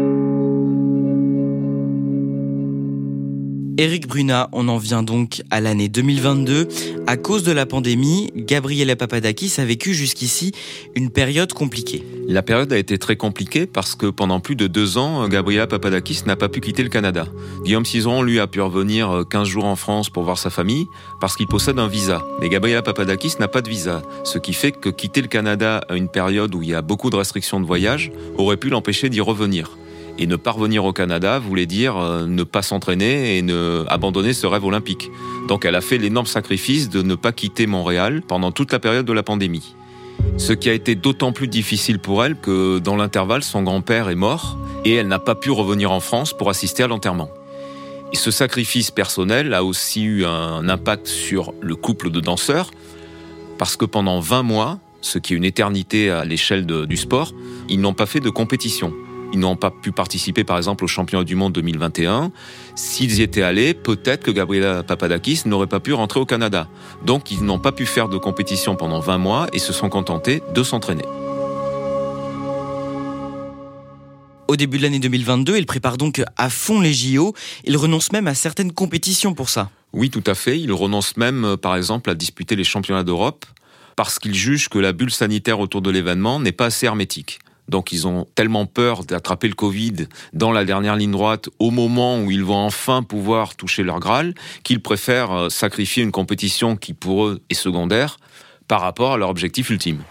Eric 3.77 4.07
Bruna, 4.07 4.49
on 4.53 4.69
en 4.69 4.79
vient 4.79 5.03
donc 5.03 5.43
à 5.51 5.61
l'année 5.61 5.89
2022. 5.89 6.69
À 7.09 7.17
cause 7.17 7.43
de 7.43 7.51
la 7.51 7.67
pandémie, 7.67 8.31
Gabriela 8.37 8.95
Papadakis 8.95 9.55
a 9.59 9.65
vécu 9.65 9.95
jusqu'ici 9.95 10.53
une 10.95 11.11
période 11.11 11.53
compliquée. 11.53 12.05
La 12.29 12.43
période 12.43 12.73
a 12.73 12.79
été 12.79 12.99
très 12.99 13.17
compliquée 13.17 13.67
parce 13.67 13.97
que 13.97 14.07
pendant 14.07 14.39
plus 14.39 14.55
de 14.55 14.69
deux 14.69 14.97
ans, 14.97 15.27
Gabriela 15.27 15.67
Papadakis 15.67 16.23
n'a 16.25 16.37
pas 16.37 16.49
pu 16.49 16.61
quitter 16.61 16.85
le 16.85 16.89
Canada. 16.89 17.27
Guillaume 17.65 17.85
Cizeron, 17.85 18.23
lui, 18.23 18.39
a 18.39 18.47
pu 18.47 18.61
revenir 18.61 19.25
15 19.29 19.49
jours 19.49 19.65
en 19.65 19.77
France 19.77 20.09
pour 20.09 20.23
voir 20.23 20.39
sa 20.39 20.51
famille 20.51 20.87
parce 21.21 21.37
qu'il 21.37 21.49
possède 21.49 21.81
un 21.81 21.89
visa. 21.89 22.23
Mais 22.41 22.49
Gabriela 22.49 22.83
Papadakis 22.83 23.35
n'a 23.41 23.49
pas 23.49 23.61
de 23.61 23.69
visa. 23.69 24.03
Ce 24.23 24.39
qui 24.39 24.53
fait 24.53 24.71
que 24.71 24.89
quitter 24.89 25.21
le 25.21 25.29
Canada 25.29 25.85
à 25.89 25.97
une 25.97 26.09
période 26.09 26.55
où 26.55 26.63
il 26.63 26.69
y 26.69 26.75
a 26.75 26.83
beaucoup 26.83 27.11
de 27.11 27.17
restrictions 27.17 27.59
de 27.59 27.67
voyage 27.67 28.13
aurait 28.39 28.57
pu 28.57 28.69
l'empêcher 28.69 29.09
d'y 29.09 29.21
revenir. 29.21 29.77
Et 30.19 30.27
ne 30.27 30.37
pas 30.37 30.53
revenir 30.53 30.85
au 30.85 30.93
Canada 30.93 31.39
voulait 31.39 31.67
dire 31.67 31.97
euh, 31.97 32.27
ne 32.27 32.45
pas 32.45 32.63
s'entraîner 32.63 33.37
et 33.37 33.43
ne 33.43 33.85
abandonner 33.89 34.33
ce 34.33 34.47
rêve 34.47 34.65
olympique. 34.65 35.11
Donc 35.49 35.65
elle 35.65 35.75
a 35.75 35.81
fait 35.81 35.99
l'énorme 35.99 36.27
sacrifice 36.27 36.89
de 36.89 37.03
ne 37.03 37.15
pas 37.15 37.33
quitter 37.33 37.67
Montréal 37.67 38.23
pendant 38.27 38.53
toute 38.53 38.73
la 38.73 38.79
période 38.79 39.07
de 39.07 39.13
la 39.13 39.23
pandémie. 39.23 39.75
Ce 40.37 40.53
qui 40.53 40.69
a 40.69 40.73
été 40.73 40.95
d'autant 40.95 41.33
plus 41.33 41.49
difficile 41.49 41.99
pour 41.99 42.25
elle 42.25 42.37
que 42.37 42.79
dans 42.79 42.97
l'intervalle, 42.97 43.43
son 43.43 43.63
grand-père 43.63 44.09
est 44.09 44.15
mort 44.15 44.57
et 44.85 44.95
elle 44.95 45.09
n'a 45.09 45.19
pas 45.19 45.35
pu 45.35 45.51
revenir 45.51 45.91
en 45.91 46.01
France 46.01 46.33
pour 46.33 46.49
assister 46.49 46.85
à 46.85 46.87
l'enterrement. 46.87 47.31
Et 48.13 48.17
ce 48.17 48.31
sacrifice 48.31 48.93
personnel 48.93 49.55
a 49.55 49.65
aussi 49.65 50.05
eu 50.05 50.25
un 50.25 50.69
impact 50.69 51.09
sur 51.09 51.53
le 51.61 51.75
couple 51.75 52.11
de 52.11 52.21
danseurs 52.21 52.71
parce 53.59 53.77
que 53.77 53.85
pendant 53.85 54.21
20 54.21 54.43
mois, 54.45 54.79
ce 55.01 55.19
qui 55.19 55.35
est 55.35 55.37
une 55.37 55.45
éternité 55.45 56.11
à 56.11 56.25
l'échelle 56.25 56.67
du 56.67 56.97
sport, 56.97 57.33
ils 57.69 57.81
n'ont 57.81 57.95
pas 57.95 58.07
fait 58.07 58.21
de 58.21 58.31
compétition. 58.31 58.93
Ils 59.33 59.39
n'ont 59.39 59.57
pas 59.57 59.71
pu 59.71 59.93
participer, 59.93 60.45
par 60.45 60.57
exemple, 60.57 60.85
au 60.85 60.87
championnat 60.87 61.25
du 61.25 61.35
monde 61.35 61.53
2021. 61.53 62.31
S'ils 62.75 63.19
y 63.19 63.23
étaient 63.23 63.43
allés, 63.43 63.75
peut-être 63.75 64.23
que 64.23 64.31
Gabriela 64.31 64.83
Papadakis 64.83 65.43
n'aurait 65.47 65.67
pas 65.67 65.81
pu 65.81 65.93
rentrer 65.93 66.21
au 66.21 66.27
Canada. 66.27 66.69
Donc, 67.05 67.31
ils 67.31 67.45
n'ont 67.45 67.59
pas 67.59 67.73
pu 67.73 67.87
faire 67.87 68.09
de 68.09 68.19
compétition 68.19 68.77
pendant 68.77 69.01
20 69.01 69.19
mois 69.19 69.47
et 69.53 69.59
se 69.59 69.73
sont 69.73 69.89
contentés 69.89 70.43
de 70.55 70.63
s'entraîner. 70.63 71.05
Au 74.47 74.57
début 74.57 74.79
de 74.79 74.83
l'année 74.83 74.99
2022, 75.01 75.57
il 75.57 75.67
prépare 75.67 75.97
donc 75.97 76.23
à 76.37 76.51
fond 76.51 76.81
les 76.81 76.93
JO. 76.93 77.35
Il 77.65 77.77
renonce 77.77 78.13
même 78.13 78.29
à 78.29 78.35
certaines 78.35 78.73
compétitions 78.73 79.35
pour 79.35 79.49
ça. 79.49 79.71
Oui, 79.93 80.11
tout 80.11 80.23
à 80.27 80.35
fait. 80.35 80.61
Il 80.61 80.73
renonce 80.73 81.17
même, 81.17 81.45
euh, 81.45 81.57
par 81.57 81.77
exemple, 81.77 82.11
à 82.11 82.15
disputer 82.15 82.55
les 82.55 82.65
championnats 82.65 83.05
d'Europe 83.05 83.47
parce 83.97 84.19
qu'il 84.19 84.35
juge 84.35 84.69
que 84.69 84.79
la 84.79 84.93
bulle 84.93 85.11
sanitaire 85.11 85.61
autour 85.61 85.83
de 85.83 85.91
l'événement 85.91 86.41
n'est 86.41 86.53
pas 86.53 86.67
assez 86.67 86.87
hermétique. 86.87 87.39
Donc 87.69 87.93
ils 87.93 88.07
ont 88.07 88.27
tellement 88.35 88.67
peur 88.67 89.05
d'attraper 89.05 89.49
le 89.49 89.55
Covid 89.55 90.07
dans 90.33 90.53
la 90.53 90.65
dernière 90.65 90.97
ligne 90.97 91.13
droite 91.13 91.49
au 91.59 91.71
moment 91.71 92.21
où 92.21 92.31
ils 92.31 92.45
vont 92.45 92.57
enfin 92.57 93.03
pouvoir 93.03 93.57
toucher 93.57 93.83
leur 93.83 94.01
Graal 94.01 94.35
qu'ils 94.63 94.83
préfèrent 94.83 95.33
euh, 95.33 95.49
sacrifier 95.49 96.03
une 96.03 96.13
compétition 96.13 96.77
qui 96.77 96.93
pour 96.93 97.27
eux 97.27 97.43
est 97.51 97.55
secondaire 97.55 98.19
par 98.69 98.81
rapport 98.81 99.13
à 99.13 99.17
leur 99.17 99.29
objectif 99.29 99.71
ultime. 99.71 100.03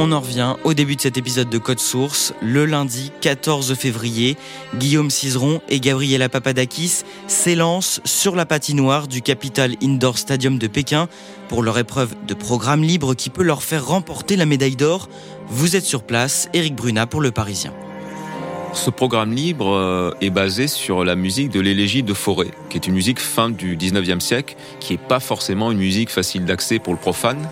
On 0.00 0.12
en 0.12 0.20
revient 0.20 0.54
au 0.62 0.74
début 0.74 0.94
de 0.94 1.00
cet 1.00 1.16
épisode 1.18 1.50
de 1.50 1.58
Code 1.58 1.80
Source. 1.80 2.32
Le 2.40 2.66
lundi 2.66 3.10
14 3.20 3.74
février, 3.74 4.36
Guillaume 4.76 5.10
Cizeron 5.10 5.60
et 5.68 5.80
Gabriela 5.80 6.28
Papadakis 6.28 7.02
s'élancent 7.26 8.00
sur 8.04 8.36
la 8.36 8.46
patinoire 8.46 9.08
du 9.08 9.22
Capital 9.22 9.74
Indoor 9.82 10.16
Stadium 10.16 10.56
de 10.56 10.68
Pékin 10.68 11.08
pour 11.48 11.64
leur 11.64 11.78
épreuve 11.78 12.14
de 12.28 12.34
programme 12.34 12.84
libre 12.84 13.14
qui 13.14 13.28
peut 13.28 13.42
leur 13.42 13.64
faire 13.64 13.88
remporter 13.88 14.36
la 14.36 14.46
médaille 14.46 14.76
d'or. 14.76 15.08
Vous 15.48 15.74
êtes 15.74 15.84
sur 15.84 16.04
place, 16.04 16.48
Eric 16.54 16.76
Bruna 16.76 17.08
pour 17.08 17.20
Le 17.20 17.32
Parisien. 17.32 17.72
Ce 18.74 18.90
programme 18.90 19.32
libre 19.32 19.74
euh, 19.74 20.12
est 20.20 20.30
basé 20.30 20.68
sur 20.68 21.04
la 21.04 21.16
musique 21.16 21.50
de 21.50 21.58
l'élégie 21.58 22.04
de 22.04 22.14
Forêt, 22.14 22.52
qui 22.70 22.76
est 22.76 22.86
une 22.86 22.94
musique 22.94 23.18
fin 23.18 23.50
du 23.50 23.76
19e 23.76 24.20
siècle, 24.20 24.54
qui 24.78 24.92
n'est 24.92 24.98
pas 24.98 25.18
forcément 25.18 25.72
une 25.72 25.78
musique 25.78 26.10
facile 26.10 26.44
d'accès 26.44 26.78
pour 26.78 26.92
le 26.92 27.00
profane 27.00 27.48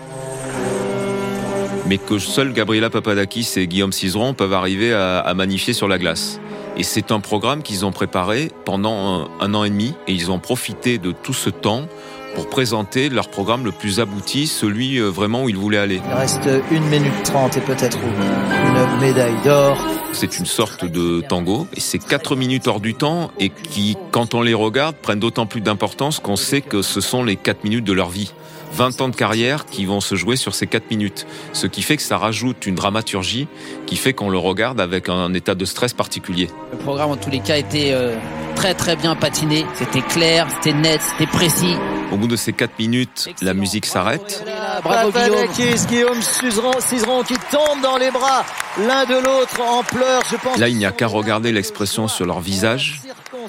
mais 1.87 1.97
que 1.97 2.19
seul 2.19 2.53
Gabriela 2.53 2.89
Papadakis 2.89 3.53
et 3.55 3.67
Guillaume 3.67 3.93
Cizeron 3.93 4.33
peuvent 4.33 4.53
arriver 4.53 4.93
à, 4.93 5.33
magnifier 5.35 5.73
sur 5.73 5.87
la 5.87 5.97
glace. 5.97 6.39
Et 6.75 6.83
c'est 6.83 7.11
un 7.11 7.19
programme 7.19 7.63
qu'ils 7.63 7.85
ont 7.85 7.91
préparé 7.91 8.51
pendant 8.65 9.29
un, 9.39 9.53
an 9.53 9.63
et 9.63 9.69
demi 9.69 9.93
et 10.07 10.13
ils 10.13 10.29
ont 10.29 10.39
profité 10.39 10.97
de 10.97 11.11
tout 11.11 11.33
ce 11.33 11.49
temps 11.49 11.87
pour 12.35 12.49
présenter 12.49 13.09
leur 13.09 13.29
programme 13.29 13.65
le 13.65 13.71
plus 13.71 13.99
abouti, 13.99 14.45
celui 14.45 14.97
euh, 14.97 15.09
vraiment 15.09 15.45
où 15.45 15.49
ils 15.49 15.57
voulaient 15.57 15.79
aller. 15.79 16.01
Il 16.07 16.13
reste 16.13 16.47
une 16.69 16.83
minute 16.85 17.23
trente 17.23 17.57
et 17.57 17.61
peut-être 17.61 17.97
une 17.97 18.99
médaille 18.99 19.41
d'or. 19.43 19.75
C'est 20.13 20.37
une 20.37 20.45
sorte 20.45 20.85
de 20.85 21.21
tango 21.21 21.67
et 21.75 21.79
c'est 21.79 21.97
quatre 21.97 22.35
minutes 22.35 22.67
hors 22.67 22.79
du 22.79 22.93
temps 22.93 23.31
et 23.39 23.49
qui, 23.49 23.97
quand 24.11 24.35
on 24.35 24.43
les 24.43 24.53
regarde, 24.53 24.95
prennent 24.97 25.19
d'autant 25.19 25.47
plus 25.47 25.61
d'importance 25.61 26.19
qu'on 26.19 26.35
sait 26.35 26.61
que 26.61 26.83
ce 26.83 27.01
sont 27.01 27.23
les 27.23 27.37
quatre 27.37 27.63
minutes 27.63 27.85
de 27.85 27.93
leur 27.93 28.09
vie. 28.09 28.31
20 28.77 29.01
ans 29.01 29.09
de 29.09 29.15
carrière 29.15 29.65
qui 29.65 29.85
vont 29.85 30.01
se 30.01 30.13
jouer 30.13 30.35
sur 30.35 30.53
ces 30.53 30.67
4 30.67 30.91
minutes. 30.91 31.25
Ce 31.51 31.65
qui 31.65 31.81
fait 31.81 31.97
que 31.97 32.03
ça 32.03 32.19
rajoute 32.19 32.67
une 32.67 32.75
dramaturgie 32.75 33.47
qui 33.87 33.95
fait 33.95 34.13
qu'on 34.13 34.29
le 34.29 34.37
regarde 34.37 34.79
avec 34.79 35.09
un 35.09 35.33
état 35.33 35.55
de 35.55 35.65
stress 35.65 35.93
particulier. 35.93 36.47
Le 36.71 36.77
programme 36.77 37.09
en 37.09 37.17
tous 37.17 37.31
les 37.31 37.39
cas 37.39 37.57
était 37.57 37.89
euh, 37.91 38.15
très 38.57 38.73
très 38.73 38.95
bien 38.95 39.15
patiné. 39.15 39.65
C'était 39.75 40.01
clair, 40.01 40.47
c'était 40.49 40.75
net, 40.75 40.99
c'était 41.11 41.29
précis. 41.31 41.75
Au 42.11 42.17
bout 42.17 42.27
de 42.27 42.35
ces 42.35 42.53
4 42.53 42.79
minutes, 42.79 43.29
la 43.41 43.53
musique 43.53 43.85
s'arrête. 43.85 44.43
Bravo 44.83 45.11
Guillaume. 45.11 45.47
Guillaume 45.87 46.21
Cizeron 46.21 47.21
qui 47.23 47.35
tombe 47.51 47.81
dans 47.83 47.97
les 47.97 48.09
bras 48.09 48.43
l'un 48.79 49.05
de 49.05 49.13
l'autre 49.13 49.61
en 49.61 49.83
pleurs. 49.83 50.23
Je 50.31 50.37
pense 50.37 50.57
Là, 50.57 50.69
il 50.69 50.77
n'y 50.77 50.85
a 50.85 50.91
qu'à 50.91 51.05
regarder 51.05 51.51
l'expression 51.51 52.07
sur 52.07 52.25
leur 52.25 52.39
visage 52.39 53.01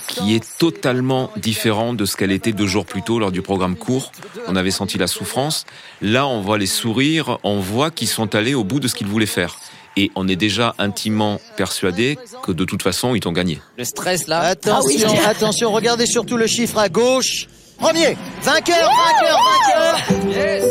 qui 0.06 0.34
est 0.34 0.58
totalement 0.58 1.30
différent 1.36 1.94
de 1.94 2.04
ce 2.04 2.16
qu'elle 2.16 2.32
était 2.32 2.52
deux 2.52 2.66
jours 2.66 2.84
plus 2.84 3.02
tôt 3.02 3.18
lors 3.18 3.32
du 3.32 3.40
programme 3.40 3.76
court. 3.76 4.12
On 4.46 4.56
avait 4.56 4.70
senti 4.70 4.98
la 4.98 5.06
souffrance. 5.06 5.64
Là, 6.02 6.26
on 6.26 6.42
voit 6.42 6.58
les 6.58 6.66
sourires, 6.66 7.38
on 7.44 7.60
voit 7.60 7.90
qu'ils 7.90 8.08
sont 8.08 8.34
allés 8.34 8.54
au 8.54 8.64
bout 8.64 8.80
de 8.80 8.88
ce 8.88 8.94
qu'ils 8.94 9.06
voulaient 9.06 9.26
faire. 9.26 9.58
Et 9.98 10.12
on 10.14 10.28
est 10.28 10.36
déjà 10.36 10.76
intimement 10.78 11.40
persuadé 11.56 12.16
que 12.44 12.52
de 12.52 12.64
toute 12.64 12.84
façon, 12.84 13.16
ils 13.16 13.26
ont 13.26 13.32
gagné. 13.32 13.60
Le 13.76 13.82
stress 13.82 14.28
là. 14.28 14.42
Attention, 14.42 15.08
ah 15.24 15.30
attention, 15.30 15.72
regardez 15.72 16.06
surtout 16.06 16.36
le 16.36 16.46
chiffre 16.46 16.78
à 16.78 16.88
gauche. 16.88 17.48
Premier, 17.78 18.16
vainqueur, 18.42 18.88
vainqueur, 19.04 19.38
vainqueur. 19.50 20.30
Yes. 20.30 20.64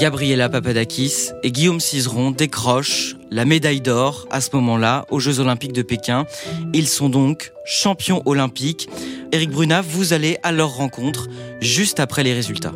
Gabriela 0.00 0.48
Papadakis 0.48 1.30
et 1.42 1.52
Guillaume 1.52 1.78
Cizeron 1.78 2.30
décrochent 2.30 3.16
la 3.30 3.44
médaille 3.44 3.82
d'or 3.82 4.26
à 4.30 4.40
ce 4.40 4.56
moment-là 4.56 5.04
aux 5.10 5.20
Jeux 5.20 5.38
Olympiques 5.38 5.74
de 5.74 5.82
Pékin. 5.82 6.24
Ils 6.72 6.88
sont 6.88 7.10
donc 7.10 7.52
champions 7.66 8.22
olympiques. 8.24 8.88
Eric 9.32 9.50
Bruna, 9.50 9.82
vous 9.82 10.14
allez 10.14 10.38
à 10.42 10.52
leur 10.52 10.74
rencontre 10.74 11.28
juste 11.60 12.00
après 12.00 12.22
les 12.22 12.32
résultats. 12.32 12.72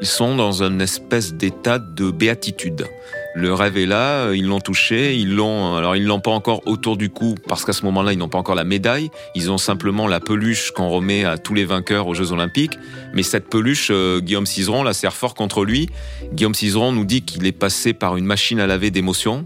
Ils 0.00 0.06
sont 0.08 0.34
dans 0.34 0.64
une 0.64 0.80
espèce 0.80 1.32
d'état 1.32 1.78
de 1.78 2.10
béatitude. 2.10 2.88
Le 3.36 3.52
rêve 3.52 3.76
est 3.76 3.86
là, 3.86 4.32
ils 4.32 4.46
l'ont 4.46 4.60
touché, 4.60 5.16
ils 5.16 5.34
l'ont. 5.34 5.74
Alors 5.74 5.96
ils 5.96 6.04
l'ont 6.04 6.20
pas 6.20 6.30
encore 6.30 6.62
autour 6.66 6.96
du 6.96 7.10
cou 7.10 7.34
parce 7.48 7.64
qu'à 7.64 7.72
ce 7.72 7.84
moment-là 7.86 8.12
ils 8.12 8.18
n'ont 8.18 8.28
pas 8.28 8.38
encore 8.38 8.54
la 8.54 8.62
médaille. 8.62 9.10
Ils 9.34 9.50
ont 9.50 9.58
simplement 9.58 10.06
la 10.06 10.20
peluche 10.20 10.70
qu'on 10.70 10.88
remet 10.88 11.24
à 11.24 11.36
tous 11.36 11.52
les 11.52 11.64
vainqueurs 11.64 12.06
aux 12.06 12.14
Jeux 12.14 12.30
Olympiques. 12.30 12.78
Mais 13.12 13.24
cette 13.24 13.48
peluche, 13.48 13.88
euh, 13.90 14.20
Guillaume 14.20 14.46
Cizeron 14.46 14.84
la 14.84 14.92
sert 14.92 15.14
fort 15.14 15.34
contre 15.34 15.64
lui. 15.64 15.88
Guillaume 16.32 16.54
Cizeron 16.54 16.92
nous 16.92 17.04
dit 17.04 17.22
qu'il 17.22 17.44
est 17.44 17.52
passé 17.52 17.92
par 17.92 18.16
une 18.16 18.24
machine 18.24 18.60
à 18.60 18.68
laver 18.68 18.92
d'émotions. 18.92 19.44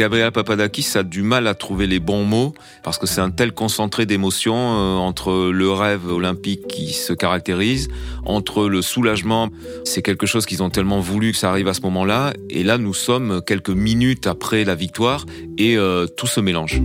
Gabriel 0.00 0.32
Papadakis 0.32 0.92
a 0.94 1.02
du 1.02 1.20
mal 1.20 1.46
à 1.46 1.52
trouver 1.52 1.86
les 1.86 2.00
bons 2.00 2.24
mots 2.24 2.54
parce 2.82 2.96
que 2.96 3.06
c'est 3.06 3.20
un 3.20 3.30
tel 3.30 3.52
concentré 3.52 4.06
d'émotions 4.06 4.56
euh, 4.56 4.96
entre 4.96 5.50
le 5.50 5.70
rêve 5.70 6.10
olympique 6.10 6.66
qui 6.68 6.94
se 6.94 7.12
caractérise, 7.12 7.88
entre 8.24 8.66
le 8.66 8.80
soulagement, 8.80 9.50
c'est 9.84 10.00
quelque 10.00 10.24
chose 10.24 10.46
qu'ils 10.46 10.62
ont 10.62 10.70
tellement 10.70 11.00
voulu 11.00 11.32
que 11.32 11.36
ça 11.36 11.50
arrive 11.50 11.68
à 11.68 11.74
ce 11.74 11.82
moment-là, 11.82 12.32
et 12.48 12.62
là 12.62 12.78
nous 12.78 12.94
sommes 12.94 13.42
quelques 13.46 13.68
minutes 13.68 14.26
après 14.26 14.64
la 14.64 14.74
victoire 14.74 15.26
et 15.58 15.76
euh, 15.76 16.06
tout 16.06 16.26
se 16.26 16.40
mélange. 16.40 16.80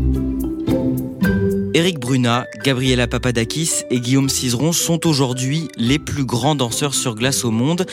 Eric 1.76 2.00
Bruna, 2.00 2.48
Gabriela 2.64 3.06
Papadakis 3.06 3.84
et 3.90 4.00
Guillaume 4.00 4.30
Cizeron 4.30 4.72
sont 4.72 5.06
aujourd'hui 5.06 5.68
les 5.76 6.00
plus 6.00 6.24
grands 6.24 6.56
danseurs 6.56 6.94
sur 6.94 7.16
glace 7.16 7.44
au 7.44 7.52
monde. 7.52 7.86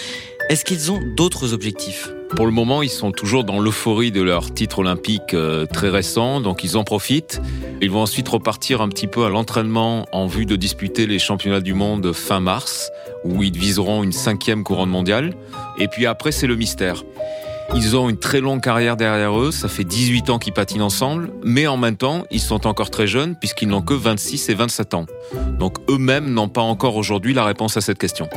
Est-ce 0.48 0.64
qu'ils 0.64 0.90
ont 0.92 1.00
d'autres 1.16 1.54
objectifs? 1.54 2.08
Pour 2.36 2.46
le 2.46 2.52
moment, 2.52 2.82
ils 2.82 2.90
sont 2.90 3.12
toujours 3.12 3.44
dans 3.44 3.58
l'euphorie 3.58 4.10
de 4.10 4.22
leur 4.22 4.52
titre 4.52 4.80
olympique 4.80 5.34
euh, 5.34 5.66
très 5.66 5.88
récent, 5.88 6.40
donc 6.40 6.64
ils 6.64 6.76
en 6.76 6.84
profitent. 6.84 7.40
Ils 7.80 7.90
vont 7.90 8.02
ensuite 8.02 8.28
repartir 8.28 8.80
un 8.80 8.88
petit 8.88 9.06
peu 9.06 9.24
à 9.24 9.28
l'entraînement 9.28 10.06
en 10.12 10.26
vue 10.26 10.46
de 10.46 10.56
disputer 10.56 11.06
les 11.06 11.18
championnats 11.18 11.60
du 11.60 11.74
monde 11.74 12.12
fin 12.12 12.40
mars, 12.40 12.90
où 13.24 13.42
ils 13.42 13.56
viseront 13.56 14.02
une 14.02 14.12
cinquième 14.12 14.64
couronne 14.64 14.90
mondiale. 14.90 15.34
Et 15.78 15.88
puis 15.88 16.06
après, 16.06 16.32
c'est 16.32 16.46
le 16.46 16.56
mystère. 16.56 17.04
Ils 17.74 17.96
ont 17.96 18.10
une 18.10 18.18
très 18.18 18.40
longue 18.40 18.60
carrière 18.60 18.96
derrière 18.96 19.38
eux, 19.38 19.50
ça 19.50 19.68
fait 19.68 19.84
18 19.84 20.28
ans 20.28 20.38
qu'ils 20.38 20.52
patinent 20.52 20.82
ensemble, 20.82 21.30
mais 21.42 21.66
en 21.66 21.78
même 21.78 21.96
temps, 21.96 22.24
ils 22.30 22.40
sont 22.40 22.66
encore 22.66 22.90
très 22.90 23.06
jeunes 23.06 23.36
puisqu'ils 23.36 23.68
n'ont 23.68 23.80
que 23.80 23.94
26 23.94 24.50
et 24.50 24.54
27 24.54 24.94
ans. 24.94 25.06
Donc 25.58 25.78
eux-mêmes 25.88 26.30
n'ont 26.30 26.48
pas 26.48 26.60
encore 26.60 26.96
aujourd'hui 26.96 27.32
la 27.32 27.44
réponse 27.44 27.78
à 27.78 27.80
cette 27.80 27.98
question. 27.98 28.28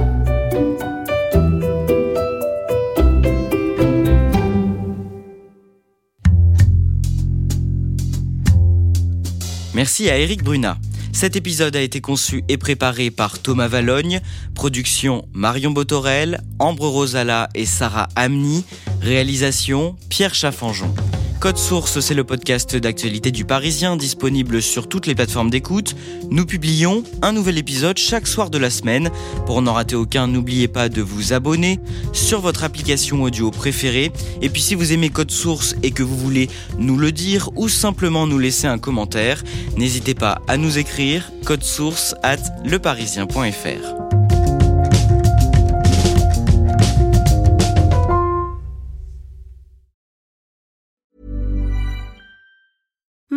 Merci 9.86 10.10
à 10.10 10.18
Eric 10.18 10.42
Bruna. 10.42 10.80
Cet 11.14 11.36
épisode 11.36 11.76
a 11.76 11.80
été 11.80 12.02
conçu 12.02 12.44
et 12.50 12.58
préparé 12.58 13.12
par 13.12 13.38
Thomas 13.38 13.68
Valogne, 13.68 14.20
production 14.56 15.28
Marion 15.32 15.70
Botorel, 15.70 16.42
Ambre 16.58 16.88
Rosala 16.88 17.50
et 17.54 17.68
Sarah 17.68 18.08
Amni, 18.16 18.66
réalisation 19.00 19.96
Pierre 20.10 20.34
Chaffanjon. 20.34 20.92
Code 21.40 21.58
Source, 21.58 22.00
c'est 22.00 22.14
le 22.14 22.24
podcast 22.24 22.76
d'actualité 22.76 23.32
du 23.32 23.46
Parisien 23.46 23.98
disponible 23.98 24.62
sur 24.62 24.88
toutes 24.88 25.06
les 25.06 25.16
plateformes 25.16 25.50
d'écoute. 25.50 25.96
Nous 26.30 26.46
publions 26.46 27.04
un 27.22 27.34
nouvel 27.34 27.58
épisode 27.58 27.98
chaque 27.98 28.28
soir 28.28 28.50
de 28.50 28.58
la 28.58 28.70
semaine. 28.70 29.12
Pour 29.46 29.62
n'en 29.62 29.74
rater 29.74 29.96
aucun, 29.96 30.28
n'oubliez 30.28 30.68
pas 30.68 30.90
de 30.90 31.02
vous 31.02 31.34
abonner 31.34 31.80
sur 32.14 32.42
votre 32.42 32.64
application 32.64 33.24
audio 33.24 33.52
préférée. 33.52 34.12
Et 34.42 34.50
puis 34.50 34.62
si 34.62 34.76
vous 34.76 34.94
aimez 34.94 35.10
Code 35.10 35.32
Source 35.32 35.76
et 35.84 35.92
que 35.92 36.04
vous 36.04 36.18
voulez 36.18 36.50
nous 36.80 36.98
le 36.98 37.12
dire 37.12 37.50
ou 37.56 37.70
simplement 37.70 38.26
nous 38.26 38.40
laisser 38.40 38.68
un 38.68 38.80
commentaire, 38.80 39.44
n'hésitez 39.78 40.16
pas 40.16 40.42
à 40.48 40.58
nous 40.58 40.78
écrire 40.78 41.32
code 41.46 41.64
source 41.64 42.16
at 42.24 42.38
leparisien.fr. 42.66 44.25